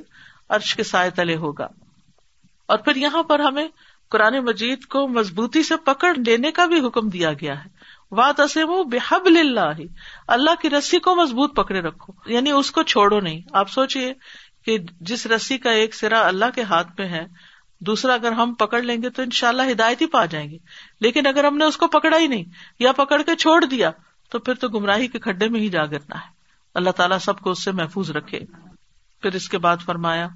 عرش 0.50 0.76
کے 0.76 0.84
سائے 0.84 1.10
تلے 1.10 1.36
ہوگا۔ 1.36 1.68
اور 2.66 2.78
پھر 2.78 2.96
یہاں 2.96 3.24
پر 3.24 3.40
ہمیں 3.40 3.68
قرآن 4.10 4.46
مجید 4.46 4.86
کو 4.86 5.08
مضبوطی 5.08 5.64
سے 5.64 5.76
پکڑ 5.86 6.14
لینے 6.28 6.52
کا 6.52 6.66
بھی 6.66 6.88
حکم 6.88 7.10
دیا 7.10 7.34
گیا 7.34 7.66
ہے۔ 7.66 7.70
بات 8.12 8.40
اسم 8.40 8.90
بحب 8.90 9.26
اللہ 9.26 9.74
اللہ 10.28 10.62
کی 10.62 10.70
رسی 10.70 11.00
کو 11.00 11.16
مضبوط 11.16 11.56
پکڑے 11.56 11.82
رکھو۔ 11.82 12.14
یعنی 12.26 12.52
اس 12.52 12.72
کو 12.72 12.84
چھوڑو 12.84 13.20
نہیں۔ 13.20 13.42
آپ 13.54 13.70
سوچیے 13.70 14.14
کہ 14.66 14.78
جس 15.02 15.26
رسی 15.26 15.58
کا 15.58 15.72
ایک 15.72 15.96
سرا 15.96 16.28
اللہ 16.28 16.46
کے 16.56 16.62
ہاتھ 16.62 16.88
میں 16.98 17.08
ہے، 17.08 17.28
دوسرا 17.80 18.14
اگر 18.14 18.32
ہم 18.32 18.54
پکڑ 18.54 18.82
لیں 18.82 19.02
گے 19.02 19.10
تو 19.10 19.22
ان 19.22 19.30
شاء 19.30 19.48
اللہ 19.48 19.62
ہدایت 19.72 20.02
ہی 20.02 20.06
پا 20.06 20.26
جائیں 20.26 20.52
گے۔ 20.52 20.58
لیکن 21.02 21.28
اگر 21.28 21.44
ہم 21.44 21.58
نے 21.58 21.66
اس 21.66 21.78
کو 21.78 21.88
پکڑا 21.88 22.18
ہی 22.18 22.28
نہیں 22.28 22.44
یا 22.80 22.92
پکڑ 22.92 23.22
کے 23.22 23.36
چھوڑ 23.36 23.66
دیا، 23.66 23.92
تو 24.30 24.40
پھر 24.40 24.54
تو 24.54 24.70
گمراہی 24.70 25.08
کے 25.08 25.20
کھڈے 25.20 25.50
میں 25.50 25.60
ہی 25.60 25.70
جا 25.70 25.86
گرنا 25.86 26.16
ہے۔ 26.16 26.30
اللہ 26.76 26.90
تعالیٰ 26.90 27.20
سب 27.20 27.40
کو 27.40 27.52
اس 27.52 27.64
سے 27.64 27.72
محفوظ 27.72 28.12
رکھے۔ 28.12 28.40
پھر 29.22 29.36
اس 29.36 29.50
کے 29.50 29.58
بعد 29.58 29.78
فرمایا 29.86 30.28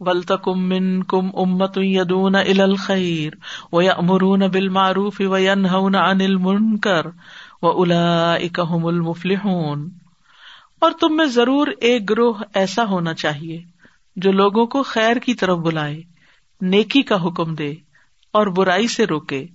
ولتکم 0.00 0.68
من 0.68 1.02
کم 1.02 1.26
امت 1.34 1.78
یدون 1.82 2.34
ال 2.34 2.60
الخیر 2.60 3.32
و 3.72 3.80
امرون 3.80 4.40
بال 4.40 4.68
معروف 4.68 5.20
و 5.24 5.34
انل 5.34 6.36
منکر 6.36 7.06
و 7.62 7.82
الا 7.82 8.34
اکم 8.34 8.86
المفلحون۔ 8.86 9.88
اور 10.80 10.90
تم 11.00 11.16
میں 11.16 11.26
ضرور 11.26 11.66
ایک 11.80 12.10
گروہ 12.10 12.34
ایسا 12.54 12.84
ہونا 12.84 13.14
چاہیے 13.14 13.62
جو 14.16 14.32
لوگوں 14.32 14.66
کو 14.66 14.82
خیر 14.82 15.16
کی 15.16 15.34
طرف 15.34 15.58
بلائے، 15.58 16.02
نیکی 16.60 17.02
کا 17.02 17.26
حکم 17.26 17.54
دے 17.54 17.74
اور 18.32 18.46
برائی 18.46 18.88
سے 18.88 19.06
روکے، 19.06 19.46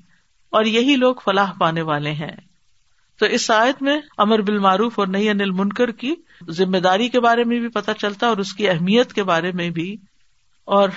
اور 0.49 0.65
یہی 0.65 0.95
لوگ 0.95 1.15
فلاح 1.25 1.51
پانے 1.60 1.82
والے 1.82 2.12
ہیں۔ 2.12 2.36
تو 3.19 3.25
اس 3.25 3.51
آیت 3.51 3.82
میں 3.82 4.01
امر 4.17 4.41
بالمعروف 4.41 4.99
اور 4.99 5.08
نہیں 5.08 5.30
انل 5.30 5.51
منکر 5.51 5.91
کی 5.91 6.15
ذمہ 6.49 6.77
داری 6.77 7.10
کے 7.10 7.19
بارے 7.19 7.43
میں 7.43 7.60
بھی 7.60 7.67
پتہ 7.67 7.91
چلتا 7.97 8.27
اور 8.27 8.38
اس 8.38 8.54
کی 8.54 8.69
اہمیت 8.69 9.13
کے 9.13 9.23
بارے 9.23 9.51
میں 9.51 9.69
بھی 9.69 9.97
اور 10.65 10.89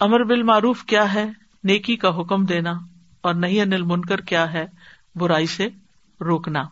امر 0.00 0.24
بالمعروف 0.24 0.84
کیا 0.84 1.14
ہے؟ 1.14 1.24
نیکی 1.64 1.96
کا 1.96 2.20
حکم 2.20 2.44
دینا 2.44 2.72
اور 3.20 3.34
نہیں 3.34 3.60
انل 3.60 3.82
منکر 3.82 4.20
کیا 4.20 4.52
ہے؟ 4.52 4.66
برائی 5.14 5.46
سے 5.46 5.68
روکنا۔ 6.20 6.62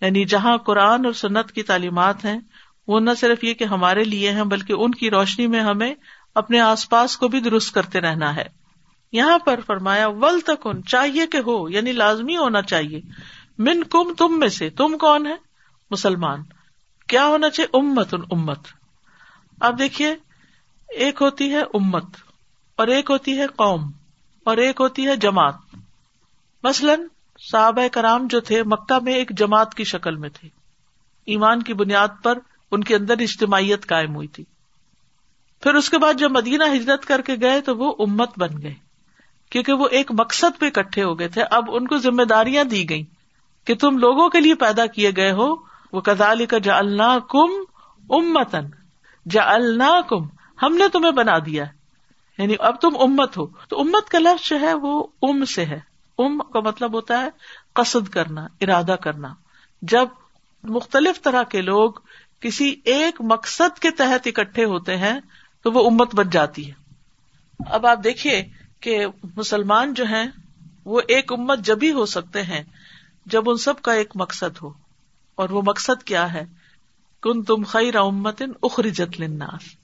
یعنی 0.00 0.24
جہاں 0.24 0.56
قرآن 0.56 1.04
اور 1.04 1.12
سنت 1.12 1.52
کی 1.52 1.62
تعلیمات 1.62 2.24
ہیں، 2.24 2.40
وہ 2.86 3.00
نہ 3.00 3.10
صرف 3.18 3.44
یہ 3.44 3.54
کہ 3.54 3.64
ہمارے 3.64 4.04
لیے 4.04 4.32
ہیں، 4.32 4.44
بلکہ 4.44 4.72
ان 4.72 4.90
کی 4.90 5.10
روشنی 5.10 5.46
میں 5.46 5.60
ہمیں 5.60 5.94
اپنے 6.34 6.60
آس 6.60 6.90
پاس 6.90 7.16
کو 7.16 7.28
بھی 7.28 7.40
درست 7.40 7.74
کرتے 7.74 8.00
رہنا 8.00 8.36
ہے۔ 8.36 8.44
یہاں 9.12 9.38
پر 9.38 9.60
فرمایا 9.66 10.08
ول 10.08 10.40
تکن 10.40 10.84
چاہیے 10.84 11.26
کہ 11.26 11.36
ہو 11.36 11.68
یعنی 11.68 11.92
لازمی 11.92 12.36
ہونا 12.36 12.62
چاہیے۔ 12.62 13.00
من 13.58 13.84
کم 13.84 14.14
تم 14.14 14.38
میں 14.38 14.48
سے۔ 14.48 14.70
تم 14.70 14.98
کون 14.98 15.26
ہے 15.26 15.36
مسلمان۔ 15.90 16.42
کیا 17.08 17.26
ہونا 17.26 17.50
چاہیے؟ 17.50 17.78
امت 17.78 18.14
ان 18.14 18.20
امت۔ 18.30 18.58
اب 19.60 19.78
دیکھیے 19.78 20.16
ایک 20.90 21.22
ہوتی 21.22 21.54
ہے 21.54 21.60
امت، 21.74 22.04
اور 22.76 22.86
ایک 22.86 23.10
ہوتی 23.10 23.38
ہے 23.38 23.46
قوم، 23.46 23.80
اور 24.44 24.56
ایک 24.56 24.80
ہوتی 24.80 25.06
ہے 25.06 25.16
جماعت۔ 25.16 25.54
مثلاً 26.62 27.00
صحابہ 27.52 27.88
کرام 27.92 28.26
جو 28.26 28.40
تھے، 28.40 28.62
مکہ 28.62 28.98
میں 29.02 29.14
ایک 29.14 29.30
جماعت 29.30 29.74
کی 29.74 29.84
شکل 29.84 30.16
میں 30.16 30.28
تھے۔ 30.28 30.48
ایمان 31.26 31.62
کی 31.62 31.74
بنیاد 31.74 32.08
پر 32.22 32.38
ان 32.70 32.84
کے 32.84 32.96
اندر 32.96 33.14
اجتماعیت 33.18 33.86
قائم 33.86 34.14
ہوئی 34.14 34.28
تھی۔ 34.28 34.44
پھر 35.62 35.74
اس 35.74 35.90
کے 35.90 35.98
بعد 35.98 36.14
جب 36.14 36.30
مدینہ 36.30 36.64
ہجرت 36.74 37.04
کر 37.04 37.20
کے 37.20 37.34
گئے 37.40 37.60
تو 37.60 37.76
وہ 37.76 37.94
امت 37.98 38.38
بن 38.38 38.62
گئے۔ 38.62 38.74
کیونکہ 39.50 39.72
وہ 39.72 39.88
ایک 39.90 40.10
مقصد 40.18 40.60
پہ 40.60 40.66
اکٹھے 40.66 41.02
ہو 41.02 41.18
گئے 41.18 41.28
تھے۔ 41.28 41.42
اب 41.50 41.64
ان 41.68 41.86
کو 41.86 41.96
ذمہ 41.96 42.22
داریاں 42.22 42.64
دی 42.64 42.90
گئی 42.90 43.04
کہ 43.64 43.74
تم 43.74 43.98
لوگوں 43.98 44.28
کے 44.28 44.40
لیے 44.40 44.54
پیدا 44.54 44.86
کیے 44.86 45.10
گئے 45.16 45.32
ہو۔ 45.32 45.54
وہ 45.92 46.00
کزالی 46.00 46.46
کا 46.46 46.58
جا 46.58 46.78
اللہ 46.78 47.18
کم 47.28 47.50
امتن 48.10 48.66
جا 49.30 49.42
اللہ 49.44 50.00
کم 50.08 50.39
ہم 50.62 50.76
نے 50.76 50.88
تمہیں 50.88 51.12
بنا 51.12 51.38
دیا 51.38 51.64
یعنی 52.38 52.54
اب 52.58 52.80
تم 52.80 52.90
امت 53.00 53.38
ہو۔ 53.38 53.46
تو 53.46 53.80
امت 53.80 54.08
کا 54.08 54.18
لفظ 54.18 54.48
جو 54.48 54.60
ہے 54.60 54.74
وہ 54.74 55.06
ام 55.22 55.44
سے 55.44 55.64
ہے۔ 55.64 55.80
ام 56.18 56.38
کا 56.52 56.60
مطلب 56.60 56.94
ہوتا 56.94 57.20
ہے 57.22 57.28
قصد 57.72 58.08
کرنا، 58.08 58.46
ارادہ 58.60 58.96
کرنا۔ 59.02 59.34
جب 59.82 60.08
مختلف 60.62 61.22
طرح 61.22 61.42
کے 61.42 61.60
لوگ 61.60 61.92
کسی 62.40 62.80
ایک 62.84 63.20
مقصد 63.20 63.78
کے 63.78 63.90
تحت 63.90 64.26
اکٹھے 64.26 64.64
ہوتے 64.64 64.96
ہیں، 64.96 65.20
تو 65.62 65.72
وہ 65.72 65.90
امت 65.90 66.14
بن 66.14 66.30
جاتی 66.30 66.68
ہے۔ 66.68 66.74
اب 67.66 67.86
آپ 67.86 67.98
دیکھیے 68.04 68.48
کہ 68.80 69.06
مسلمان 69.36 69.94
جو 69.94 70.04
ہیں، 70.04 70.24
وہ 70.84 71.00
ایک 71.08 71.32
امت 71.32 71.58
جبھی 71.58 71.92
ہو 71.92 72.06
سکتے 72.06 72.42
ہیں، 72.42 72.62
جب 73.26 73.50
ان 73.50 73.56
سب 73.56 73.82
کا 73.82 73.92
ایک 73.92 74.12
مقصد 74.14 74.56
ہو۔ 74.62 74.72
اور 75.34 75.50
وہ 75.50 75.62
مقصد 75.66 76.02
کیا 76.02 76.32
ہے؟ 76.32 76.46
کن 77.22 77.42
تم 77.42 77.64
خیر 77.64 77.94
امت 77.94 78.42
اخرجت 78.62 79.20
لناس 79.20 79.79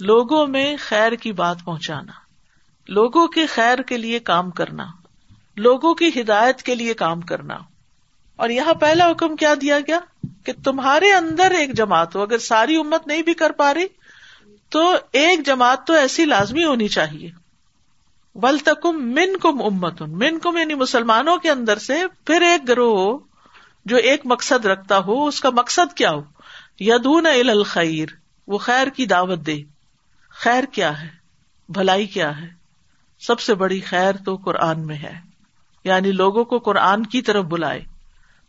لوگوں 0.00 0.46
میں 0.46 0.76
خیر 0.80 1.12
کی 1.12 1.32
بات 1.32 1.56
پہنچانا، 1.64 2.12
لوگوں 2.88 3.28
کے 3.28 3.46
خیر 3.46 3.78
کے 3.78 3.96
لیے 3.96 4.18
کام 4.18 4.50
کرنا، 4.50 4.86
لوگوں 5.56 5.94
کی 5.94 6.20
ہدایت 6.20 6.62
کے 6.62 6.74
لیے 6.74 6.94
کام 6.94 7.20
کرنا۔ 7.20 7.58
اور 8.36 8.48
یہاں 8.48 8.74
پہلا 8.74 9.10
حکم 9.10 9.36
کیا 9.36 9.54
دیا 9.60 9.80
گیا؟ 9.80 10.00
کہ 10.44 10.52
تمہارے 10.64 11.12
اندر 11.12 11.50
ایک 11.50 11.72
جماعت 11.72 12.16
ہو، 12.16 12.22
اگر 12.22 12.38
ساری 12.38 12.76
امت 12.76 13.06
نہیں 13.06 13.22
بھی 13.22 13.34
کر 13.34 13.52
پا 13.52 13.74
رہی، 13.74 13.86
تو 14.68 14.96
ایک 15.12 15.46
جماعت 15.46 15.86
تو 15.86 15.92
ایسی 15.92 16.24
لازمی 16.24 16.64
ہونی 16.64 16.88
چاہیے۔ 16.88 17.30
ول 18.34 18.58
تکم 18.58 19.14
من 19.14 19.36
کم 19.36 19.62
امت 19.62 20.02
من 20.02 20.38
کم 20.38 20.56
یعنی 20.56 20.74
مسلمانوں 20.74 21.36
کے 21.36 21.50
اندر 21.50 21.78
سے 21.78 22.02
پھر 22.26 22.40
ایک 22.40 22.68
گروہ 22.68 22.98
ہو، 22.98 23.18
جو 23.84 23.96
ایک 23.96 24.20
مقصد 24.24 24.66
رکھتا 24.66 24.98
ہو، 24.98 25.26
اس 25.26 25.40
کا 25.40 25.50
مقصد 25.50 25.96
کیا 25.96 26.10
ہو؟ 26.10 26.22
یدون 26.80 27.26
الخیر، 27.26 28.06
وہ 28.46 28.58
خیر 28.58 28.86
کی 28.86 29.06
دعوت 29.06 29.38
دے۔ 29.38 29.77
خیر 30.38 30.64
کیا 30.64 31.02
ہے؟ 31.02 31.08
بھلائی 31.68 32.06
کیا 32.06 32.40
ہے؟ 32.40 32.48
سب 33.18 33.40
سے 33.40 33.54
بڑی 33.54 33.80
خیر 33.80 34.14
تو 34.16 34.36
قرآن 34.36 34.86
میں 34.86 34.96
ہے۔ 34.96 35.20
یعنی 35.84 36.12
لوگوں 36.12 36.44
کو 36.44 36.58
قرآن 36.58 37.06
کی 37.06 37.22
طرف 37.22 37.44
بلائے، 37.44 37.80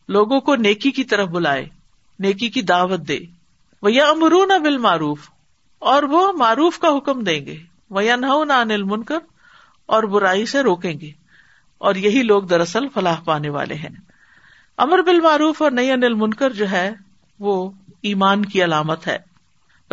لوگوں 0.08 0.40
کو 0.40 0.56
نیکی 0.56 0.92
کی 0.92 1.04
طرف 1.04 1.28
بلائے، 1.28 1.70
نیکی 2.20 2.50
کی 2.50 2.62
دعوت 2.62 3.00
دے۔ 3.08 3.20
وہ 3.82 3.92
یا 3.92 4.10
امرون 4.10 4.48
بال 4.48 4.78
معروف 4.78 5.30
اور 5.80 6.04
وہ 6.04 6.32
معروف 6.32 6.80
کا 6.80 6.98
حکم 6.98 7.24
دیں 7.24 7.46
گے۔ 7.46 7.58
وہ 7.90 8.04
یا 8.04 8.16
نہ 8.16 8.26
انل 8.26 8.84
منکر 8.84 9.18
اور 9.86 10.04
برائی 10.04 10.46
سے 10.46 10.62
روکیں 10.62 10.94
گے۔ 10.94 11.12
اور 11.78 11.96
یہی 11.96 12.24
لوگ 12.24 12.44
دراصل 12.44 12.88
فلاح 12.94 13.20
پانے 13.20 13.50
والے 13.50 13.76
ہیں۔ 13.76 13.96
امر 14.78 15.02
بال 15.02 15.20
معروف 15.20 15.62
اور 15.62 15.72
نئی 15.72 15.92
انل 15.92 16.14
منکر 16.14 16.54
جو 16.54 16.72
ہے، 16.72 16.92
وہ 17.40 17.72
ایمان 18.02 18.46
کی 18.46 18.64
علامت 18.64 19.08
ہے۔ 19.08 19.29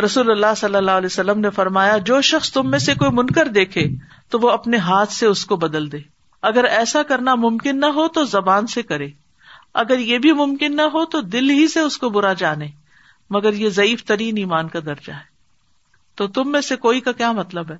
رسول 0.04 0.30
اللہ 0.30 0.54
صلی 0.56 0.76
اللہ 0.76 0.90
علیہ 0.90 1.06
وسلم 1.06 1.40
نے 1.40 1.50
فرمایا، 1.50 1.98
جو 1.98 2.20
شخص 2.20 2.52
تم 2.52 2.70
میں 2.70 2.78
سے 2.78 2.94
کوئی 2.94 3.10
منکر 3.10 3.46
دیکھے، 3.46 3.86
تو 4.30 4.38
وہ 4.38 4.50
اپنے 4.50 4.76
ہاتھ 4.76 5.12
سے 5.12 5.26
اس 5.26 5.46
کو 5.46 5.56
بدل 5.56 5.92
دے۔ 5.92 5.98
اگر 6.42 6.64
ایسا 6.64 7.02
کرنا 7.02 7.34
ممکن 7.34 7.80
نہ 7.80 7.86
ہو 7.86 8.08
تو 8.08 8.24
زبان 8.24 8.66
سے 8.66 8.82
کرے۔ 8.82 9.08
اگر 9.74 9.98
یہ 9.98 10.18
بھی 10.18 10.32
ممکن 10.32 10.76
نہ 10.76 10.82
ہو 10.82 11.04
تو 11.04 11.20
دل 11.20 11.50
ہی 11.50 11.68
سے 11.68 11.80
اس 11.80 11.98
کو 11.98 12.10
برا 12.10 12.32
جانے۔ 12.32 12.66
مگر 13.30 13.52
یہ 13.52 13.68
ضعیف 13.68 14.04
ترین 14.04 14.36
ایمان 14.36 14.68
کا 14.68 14.78
درجہ 14.86 15.12
ہے۔ 15.12 15.36
تو 16.14 16.26
تم 16.26 16.52
میں 16.52 16.60
سے 16.60 16.76
کوئی 16.76 17.00
کا 17.00 17.12
کیا 17.12 17.32
مطلب 17.32 17.70
ہے؟ 17.70 17.76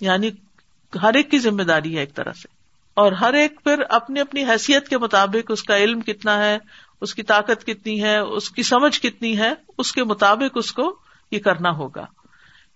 یعنی 0.00 0.30
ہر 1.02 1.14
ایک 1.14 1.30
کی 1.30 1.38
ذمہ 1.38 1.62
داری 1.62 1.94
ہے 1.94 2.00
ایک 2.00 2.14
طرح 2.14 2.32
سے۔ 2.32 2.48
اور 2.94 3.12
ہر 3.12 3.34
ایک 3.34 3.64
پھر 3.64 3.80
اپنی 3.88 4.20
اپنی 4.20 4.44
حیثیت 4.44 4.88
کے 4.88 4.98
مطابق 4.98 5.50
اس 5.50 5.62
کا 5.62 5.76
علم 5.76 6.00
کتنا 6.00 6.38
ہے 6.38 6.58
اس 7.00 7.14
کی 7.14 7.22
طاقت 7.22 7.66
کتنی 7.66 8.02
ہے، 8.02 8.18
اس 8.18 8.50
کی 8.50 8.62
سمجھ 8.62 9.00
کتنی 9.00 9.38
ہے، 9.38 9.52
اس 9.78 9.92
کے 9.92 10.04
مطابق 10.04 10.52
اس 10.54 10.72
کو 10.72 10.98
یہ 11.30 11.38
کرنا 11.38 11.70
ہوگا۔ 11.70 12.06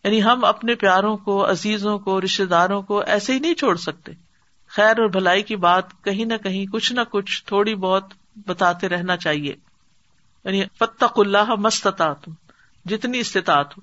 یعنی 0.04 0.22
ہم 0.22 0.44
اپنے 0.44 0.74
پیاروں 0.74 1.16
کو، 1.16 1.50
عزیزوں 1.50 1.98
کو 1.98 2.20
رشتے 2.20 2.46
داروں 2.46 2.82
کو 2.82 3.00
ایسے 3.00 3.32
ہی 3.32 3.38
نہیں 3.38 3.54
چھوڑ 3.54 3.76
سکتے۔ 3.76 4.12
خیر 4.68 4.98
اور 4.98 5.08
بھلائی 5.08 5.42
کی 5.42 5.56
بات 5.56 6.04
کہیں 6.04 6.24
نہ 6.24 6.34
کہیں 6.34 6.66
کچھ 6.72 6.92
نہ 6.92 7.00
کچھ 7.10 7.44
تھوڑی 7.44 7.74
بہت 7.74 8.04
بتاتے 8.46 8.88
رہنا 8.88 9.16
چاہیے۔ 9.16 9.52
یعنی 10.44 10.64
فتق 10.78 11.20
اللہ 11.20 11.54
مستطاط 11.58 12.28
جتنی 12.84 13.18
استطاعت 13.18 13.78
ہو۔ 13.78 13.82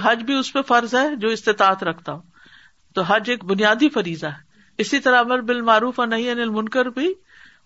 حج 0.00 0.22
بھی 0.22 0.34
اس 0.34 0.52
پہ 0.52 0.62
فرض 0.62 0.94
ہے 0.94 1.16
جو 1.16 1.28
استطاعت 1.28 1.82
رکھتا 1.82 2.12
ہو۔ 2.12 2.20
تو 2.94 3.02
حج 3.02 3.30
ایک 3.30 3.44
بنیادی 3.44 3.88
فریضہ 3.88 4.26
ہے۔ 4.26 4.48
اسی 4.78 4.98
طرح 4.98 5.18
امر 5.18 5.40
بال 5.40 5.60
معروف 5.60 6.00
اور 6.00 6.08
نہیں 6.08 6.30
انل 6.30 6.48
منکر 6.48 6.86
بھی 6.86 7.14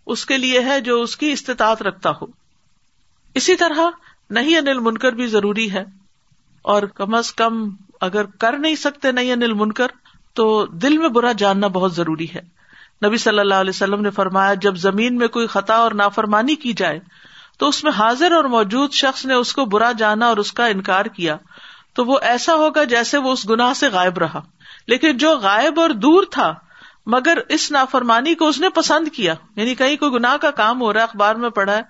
اس 0.07 0.27
کے 0.27 0.39
لیے 0.39 0.61
ہے 0.61 0.81
جو 0.81 1.03
اس 1.03 1.17
کی 1.17 1.33
استطاعت 1.33 1.83
رکھتا 1.83 2.11
ہو۔ 2.11 2.27
اسی 3.35 3.57
طرح 3.57 3.81
نہیں 4.31 4.57
انل 4.57 4.79
منکر 4.79 5.13
بھی 5.13 5.27
ضروری 5.27 5.73
ہے۔ 5.73 5.85
اور 6.63 6.83
کم 6.83 7.15
از 7.15 7.33
کم 7.33 7.71
اگر 8.01 8.25
کر 8.25 8.59
نہیں 8.59 8.75
سکتے 8.75 9.13
نہیں 9.13 9.33
انل 9.33 9.53
منکر، 9.53 9.87
تو 10.35 10.67
دل 10.67 10.99
میں 10.99 11.09
برا 11.09 11.33
جاننا 11.33 11.67
بہت 11.67 11.95
ضروری 11.95 12.27
ہے۔ 12.35 12.41
نبی 13.07 13.17
صلی 13.17 13.39
اللہ 13.39 13.55
علیہ 13.55 13.71
وسلم 13.71 14.01
نے 14.01 14.11
فرمایا، 14.11 14.55
جب 14.55 14.77
زمین 14.77 15.17
میں 15.17 15.29
کوئی 15.29 15.47
خطا 15.47 15.75
اور 15.75 15.93
نافرمانی 15.93 16.55
کی 16.55 16.73
جائے، 16.73 17.01
تو 17.59 17.69
اس 17.69 17.85
میں 17.85 17.93
حاضر 17.93 18.33
اور 18.33 18.45
موجود 18.45 18.93
شخص 18.93 19.27
نے 19.27 19.35
اس 19.35 19.53
کو 19.53 19.65
برا 19.65 19.93
جانا 19.93 20.27
اور 20.27 20.37
اس 20.37 20.53
کا 20.53 20.67
انکار 20.67 21.05
کیا، 21.05 21.37
تو 21.95 22.05
وہ 22.05 22.19
ایسا 22.23 22.55
ہوگا 22.55 22.85
جیسے 22.85 23.19
وہ 23.19 23.33
اس 23.33 23.51
گناہ 23.51 23.73
سے 23.73 23.89
غائب 23.89 24.19
رہا۔ 24.19 24.41
لیکن 24.87 25.17
جو 25.17 25.39
غائب 25.39 25.81
اور 25.81 25.91
دور 25.91 26.23
تھا 26.31 26.55
مگر 27.07 27.39
اس 27.49 27.71
نافرمانی 27.71 28.35
کو 28.35 28.49
اس 28.49 28.61
نے 28.61 28.69
پسند 28.69 29.09
کیا۔ 29.09 29.35
یعنی 29.57 29.75
کہیں 29.75 29.97
کوئی 29.97 30.13
گناہ 30.13 30.37
کا 30.37 30.51
کام 30.51 30.81
ہو 30.81 30.93
رہا 30.93 31.01
ہے، 31.01 31.05
اخبار 31.05 31.35
میں 31.35 31.51
پڑھا 31.51 31.77
ہے، 31.77 31.83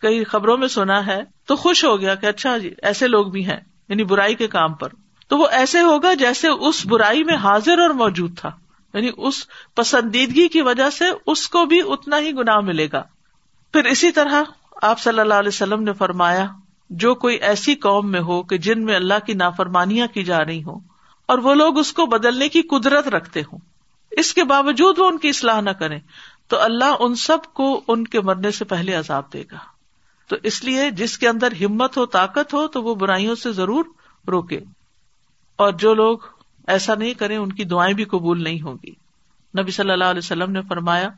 کئی 0.00 0.24
خبروں 0.24 0.56
میں 0.56 0.68
سنا 0.68 1.06
ہے، 1.06 1.22
تو 1.46 1.56
خوش 1.56 1.84
ہو 1.84 2.00
گیا 2.00 2.14
کہ 2.14 2.26
اچھا 2.26 2.58
جی 2.58 2.70
ایسے 2.82 3.08
لوگ 3.08 3.26
بھی 3.26 3.46
ہیں 3.46 3.60
یعنی 3.88 4.04
برائی 4.04 4.34
کے 4.34 4.48
کام 4.48 4.74
پر۔ 4.74 4.88
تو 5.28 5.38
وہ 5.38 5.48
ایسے 5.50 5.80
ہوگا 5.80 6.14
جیسے 6.14 6.48
اس 6.48 6.86
برائی 6.86 7.24
میں 7.24 7.34
حاضر 7.34 7.78
اور 7.78 7.90
موجود 7.90 8.38
تھا۔ 8.38 8.50
یعنی 8.94 9.10
اس 9.16 9.34
پسندیدگی 9.74 10.48
کی 10.48 10.62
وجہ 10.62 10.90
سے 10.90 11.04
اس 11.26 11.48
کو 11.48 11.64
بھی 11.64 11.80
اتنا 11.86 12.18
ہی 12.18 12.32
گناہ 12.32 12.60
ملے 12.60 12.88
گا۔ 12.92 13.02
پھر 13.72 13.84
اسی 13.84 14.12
طرح 14.12 14.42
آپ 14.82 15.00
صلی 15.00 15.20
اللہ 15.20 15.34
علیہ 15.34 15.48
وسلم 15.48 15.82
نے 15.82 15.92
فرمایا، 15.92 16.46
جو 16.90 17.14
کوئی 17.14 17.36
ایسی 17.36 17.74
قوم 17.74 18.10
میں 18.10 18.20
ہو 18.20 18.42
کہ 18.42 18.58
جن 18.58 18.84
میں 18.84 18.96
اللہ 18.96 19.26
کی 19.26 19.32
نافرمانیاں 19.32 20.06
کی 20.06 20.24
جا 20.24 20.44
رہی 20.44 20.62
ہوں، 20.62 20.80
اور 21.26 21.38
وہ 21.38 21.54
لوگ 21.54 21.78
اس 21.78 21.92
کو 21.92 22.06
بدلنے 22.06 22.48
کی 22.48 22.62
قدرت 22.62 23.08
رکھتے 23.08 23.40
ہوں۔ 23.40 23.58
اس 24.16 24.34
کے 24.34 24.44
باوجود 24.44 24.98
وہ 24.98 25.06
ان 25.06 25.18
کی 25.18 25.28
اصلاح 25.28 25.60
نہ 25.60 25.70
کرے 25.70 25.98
تو 26.48 26.60
اللہ 26.60 26.94
ان 27.00 27.14
سب 27.14 27.38
کو 27.54 27.84
ان 27.88 28.06
کے 28.06 28.20
مرنے 28.20 28.50
سے 28.50 28.64
پہلے 28.64 28.94
عذاب 28.94 29.32
دے 29.32 29.44
گا۔ 29.52 29.56
تو 30.28 30.36
اس 30.42 30.64
لیے 30.64 30.90
جس 30.90 31.18
کے 31.18 31.28
اندر 31.28 31.52
ہمت 31.64 31.96
ہو، 31.96 32.06
طاقت 32.06 32.54
ہو، 32.54 32.66
تو 32.66 32.82
وہ 32.82 32.94
برائیوں 32.94 33.34
سے 33.34 33.52
ضرور 33.52 33.84
روکے۔ 34.28 34.60
اور 35.56 35.72
جو 35.72 35.94
لوگ 35.94 36.18
ایسا 36.66 36.94
نہیں 36.94 37.14
کرے 37.14 37.36
ان 37.36 37.52
کی 37.52 37.64
دعائیں 37.64 37.94
بھی 37.94 38.04
قبول 38.04 38.42
نہیں 38.42 38.62
ہوگی 38.62 38.90
نبی 39.60 39.70
صلی 39.70 39.90
اللہ 39.90 40.04
علیہ 40.04 40.18
وسلم 40.18 40.52
نے 40.52 40.60
فرمایا، 40.68 41.08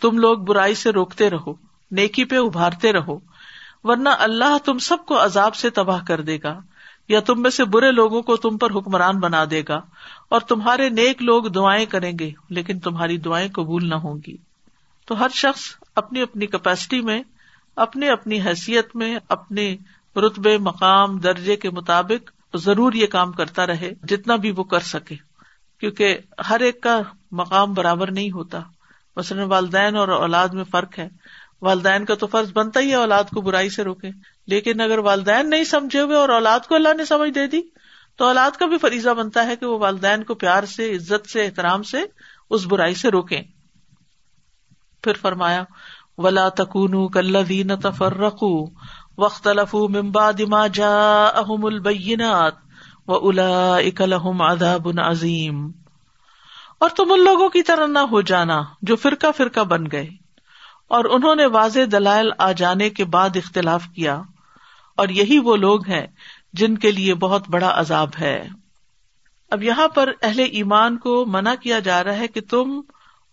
تم 0.00 0.18
لوگ 0.18 0.38
برائی 0.38 0.74
سے 0.74 0.90
روکتے 0.90 1.30
رہو، 1.30 1.54
نیکی 1.90 2.24
پہ 2.24 2.38
ابھارتے 2.38 2.92
رہو، 2.92 3.18
ورنہ 3.84 4.08
اللہ 4.08 4.58
تم 4.64 4.78
سب 4.78 4.96
کو 5.06 5.24
عذاب 5.24 5.54
سے 5.54 5.70
تباہ 5.70 6.04
کر 6.08 6.20
دے 6.20 6.38
گا، 6.42 6.60
یا 7.08 7.20
تم 7.20 7.42
میں 7.42 7.50
سے 7.50 7.64
برے 7.64 7.92
لوگوں 7.92 8.22
کو 8.22 8.36
تم 8.36 8.58
پر 8.58 8.70
حکمران 8.70 9.18
بنا 9.18 9.44
دے 9.50 9.62
گا۔ 9.68 9.80
اور 10.32 10.40
تمہارے 10.40 10.88
نیک 10.88 11.22
لوگ 11.22 11.44
دعائیں 11.44 11.86
کریں 11.86 12.12
گے، 12.20 12.30
لیکن 12.48 12.80
تمہاری 12.80 13.18
دعائیں 13.18 13.48
قبول 13.52 13.88
نہ 13.88 13.94
ہوں 13.94 14.18
گی۔ 14.26 14.36
تو 15.06 15.20
ہر 15.20 15.28
شخص 15.34 15.60
اپنی 15.94 16.22
اپنی 16.22 16.46
کیپیسٹی 16.46 17.00
میں 17.00 17.22
اپنی 17.76 18.08
اپنی 18.08 18.40
حیثیت 18.40 18.96
میں، 18.96 19.18
اپنے 19.28 19.76
رتبے، 20.16 20.58
مقام، 20.58 21.18
درجے 21.18 21.56
کے 21.56 21.70
مطابق 21.70 22.30
ضرور 22.54 22.92
یہ 22.92 23.06
کام 23.06 23.32
کرتا 23.32 23.66
رہے، 23.66 23.92
جتنا 24.08 24.36
بھی 24.36 24.50
وہ 24.56 24.64
کر 24.64 24.80
سکے۔ 24.80 25.14
کیونکہ 25.80 26.18
ہر 26.48 26.60
ایک 26.60 26.80
کا 26.80 27.00
مقام 27.32 27.72
برابر 27.72 28.10
نہیں 28.10 28.30
ہوتا۔ 28.30 28.60
مثلاً 29.16 29.48
والدین 29.48 29.96
اور 29.96 30.08
اولاد 30.08 30.48
میں 30.48 30.64
فرق 30.64 30.98
ہے۔ 30.98 31.08
والدین 31.62 32.04
کا 32.04 32.14
تو 32.14 32.26
فرض 32.26 32.52
بنتا 32.52 32.80
ہی 32.80 32.90
ہے، 32.90 32.94
اولاد 32.94 33.24
کو 33.24 33.40
برائی 33.40 33.70
سے 33.70 33.84
روکے۔ 33.84 34.08
لیکن 34.46 34.80
اگر 34.80 34.98
والدین 34.98 35.50
نہیں 35.50 35.64
سمجھے 35.64 36.00
ہوئے 36.00 36.16
اور 36.16 36.28
اولاد 36.28 36.60
کو 36.60 36.74
اللہ 36.74 36.94
نے 36.96 37.04
سمجھ 37.04 37.30
دے 37.30 37.46
دی 37.46 37.60
تو 38.16 38.24
اولاد 38.24 38.50
کا 38.50 38.66
بھی 38.66 38.78
فریضہ 38.78 39.10
بنتا 39.10 39.46
ہے 39.46 39.56
کہ 39.56 39.66
وہ 39.66 39.78
والدین 39.78 40.24
کو 40.24 40.34
پیار 40.34 40.64
سے، 40.64 40.96
عزت 40.96 41.30
سے، 41.30 41.44
احترام 41.44 41.82
سے 41.82 41.98
اس 42.50 42.66
برائی 42.66 42.94
سے 42.94 43.08
روکے 43.08 43.42
پھر 45.02 45.12
فرمایا، 45.12 45.64
ولا 46.18 46.48
تکون 46.48 47.08
کلین 47.08 47.80
تفرق 47.80 48.44
وقت 49.18 49.48
لفو 49.48 49.88
ممبا 49.88 50.30
دما 50.30 50.66
جا 50.66 51.28
البینات 51.62 52.54
و 53.06 53.28
الا 53.28 53.76
اکلحم 53.76 54.42
اداب 54.42 54.88
عظیم 54.98 55.70
اور 56.80 56.90
تم 56.90 57.12
ان 57.12 57.24
لوگوں 57.24 57.48
کی 57.48 57.62
طرح 57.62 57.86
نہ 57.86 57.98
ہو 57.98 58.20
جانا 58.20 58.62
جو 58.82 58.96
فرقہ 58.96 59.26
فرقہ 59.36 59.60
بن 59.60 59.84
گئے۔ 59.92 60.08
اور 60.88 61.04
انہوں 61.04 61.34
نے 61.34 61.46
واضح 61.46 61.80
دلائل 61.92 62.30
آ 62.38 62.52
جانے 62.52 62.90
کے 62.90 63.04
بعد 63.04 63.36
اختلاف 63.36 63.84
کیا۔ 63.96 64.22
اور 64.96 65.08
یہی 65.08 65.38
وہ 65.38 65.56
لوگ 65.56 65.88
ہیں 65.88 66.06
جن 66.52 66.78
کے 66.78 66.92
لیے 66.92 67.14
بہت 67.14 67.48
بڑا 67.48 67.72
عذاب 67.74 68.08
ہے۔ 68.20 68.48
اب 69.50 69.62
یہاں 69.62 69.88
پر 69.88 70.12
اہل 70.22 70.38
ایمان 70.38 70.98
کو 70.98 71.24
منع 71.26 71.54
کیا 71.54 71.78
جا 71.78 72.04
رہا 72.04 72.16
ہے 72.16 72.28
کہ 72.28 72.40
تم 72.40 72.80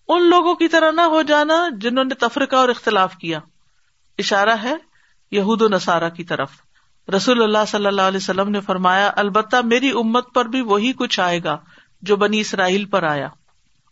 ان 0.07 0.29
لوگوں 0.29 0.55
کی 0.55 0.67
طرح 0.67 0.91
نہ 0.91 1.01
ہو 1.01 1.21
جانا 1.21 1.67
جنہوں 1.81 2.03
نے 2.03 2.15
تفرقہ 2.15 2.55
اور 2.55 2.69
اختلاف 2.69 3.15
کیا۔ 3.15 3.39
اشارہ 4.17 4.55
ہے 4.63 4.75
یہود 5.31 5.61
و 5.61 5.67
نصارہ 5.67 6.09
کی 6.09 6.23
طرف۔ 6.23 6.51
رسول 7.15 7.43
اللہ 7.43 7.65
صلی 7.67 7.85
اللہ 7.85 8.01
علیہ 8.01 8.17
وسلم 8.17 8.49
نے 8.49 8.59
فرمایا، 8.59 9.11
البتہ 9.15 9.55
میری 9.63 9.89
امت 9.89 10.33
پر 10.33 10.45
بھی 10.45 10.61
وہی 10.61 10.93
کچھ 10.93 11.19
آئے 11.19 11.43
گا 11.43 11.57
جو 12.01 12.15
بنی 12.15 12.39
اسرائیل 12.39 12.85
پر 12.85 13.03
آیا۔ 13.03 13.27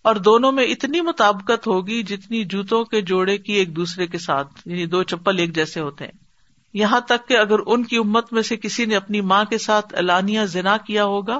اور 0.01 0.15
دونوں 0.15 0.51
میں 0.51 0.63
اتنی 0.63 1.01
مطابقت 1.01 1.67
ہوگی 1.67 2.03
جتنی 2.03 2.43
جوتوں 2.43 2.85
کے 2.85 3.01
جوڑے 3.01 3.37
کی 3.37 3.53
ایک 3.53 3.75
دوسرے 3.75 4.07
کے 4.07 4.17
ساتھ 4.17 4.53
یعنی 4.65 4.85
دو 4.85 5.03
چپل 5.03 5.39
ایک 5.39 5.55
جیسے 5.55 5.79
ہوتے 5.79 6.05
ہیں۔ 6.05 6.26
یہاں 6.73 6.99
تک 6.99 7.27
کہ 7.27 7.37
اگر 7.37 7.55
ان 7.65 7.83
کی 7.83 7.97
امت 7.97 8.33
میں 8.33 8.41
سے 8.41 8.57
کسی 8.57 8.85
نے 8.85 8.95
اپنی 8.95 9.21
ماں 9.21 9.45
کے 9.45 9.57
ساتھ 9.57 9.95
اعلانیہ 9.95 10.41
زنا 10.45 10.77
کیا 10.77 11.05
ہوگا، 11.05 11.39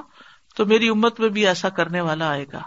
تو 0.56 0.66
میری 0.66 0.88
امت 0.88 1.20
میں 1.20 1.28
بھی 1.28 1.46
ایسا 1.46 1.68
کرنے 1.68 2.00
والا 2.00 2.28
آئے 2.28 2.44
گا۔ 2.52 2.58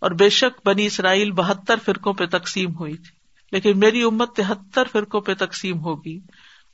اور 0.00 0.10
بے 0.10 0.28
شک 0.28 0.60
بنی 0.64 0.86
اسرائیل 0.86 1.30
بہتر 1.30 1.76
فرقوں 1.84 2.12
پہ 2.12 2.26
تقسیم 2.26 2.74
ہوئی 2.74 2.96
تھی، 2.96 3.10
لیکن 3.52 3.78
میری 3.78 4.02
امت 4.02 4.36
تہتر 4.36 4.82
فرقوں 4.92 5.20
پہ 5.20 5.34
تقسیم 5.34 5.80
ہوگی 5.80 6.16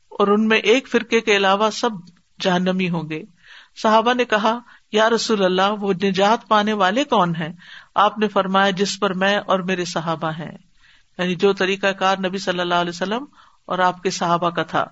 اور 0.08 0.28
ان 0.28 0.48
میں 0.48 0.58
ایک 0.58 0.88
فرقے 0.88 1.20
کے 1.20 1.36
علاوہ 1.36 1.70
سب 1.70 1.90
جہنمی 2.40 2.88
ہوں 2.88 3.10
گے۔ 3.10 3.22
صحابہ 3.82 4.14
نے 4.14 4.24
کہا، 4.24 4.58
یا 4.92 5.10
رسول 5.10 5.44
اللہ 5.44 5.70
وہ 5.80 5.92
نجات 5.92 6.48
پانے 6.48 6.72
والے 6.72 7.04
کون 7.04 7.36
ہیں؟ 7.36 7.52
آپ 7.94 8.18
نے 8.18 8.28
فرمایا، 8.28 8.70
جس 8.70 9.00
پر 9.00 9.14
میں 9.14 9.36
اور 9.36 9.58
میرے 9.58 9.84
صحابہ 9.84 10.30
ہیں۔ 10.30 10.58
یعنی 11.18 11.34
جو 11.34 11.52
طریقہ 11.52 11.86
کار 11.86 12.16
نبی 12.18 12.38
صلی 12.38 12.60
اللہ 12.60 12.74
علیہ 12.74 12.90
وسلم 12.90 13.24
اور 13.68 13.78
آپ 13.78 14.02
کے 14.02 14.10
صحابہ 14.10 14.50
کا 14.50 14.62
تھا۔ 14.62 14.84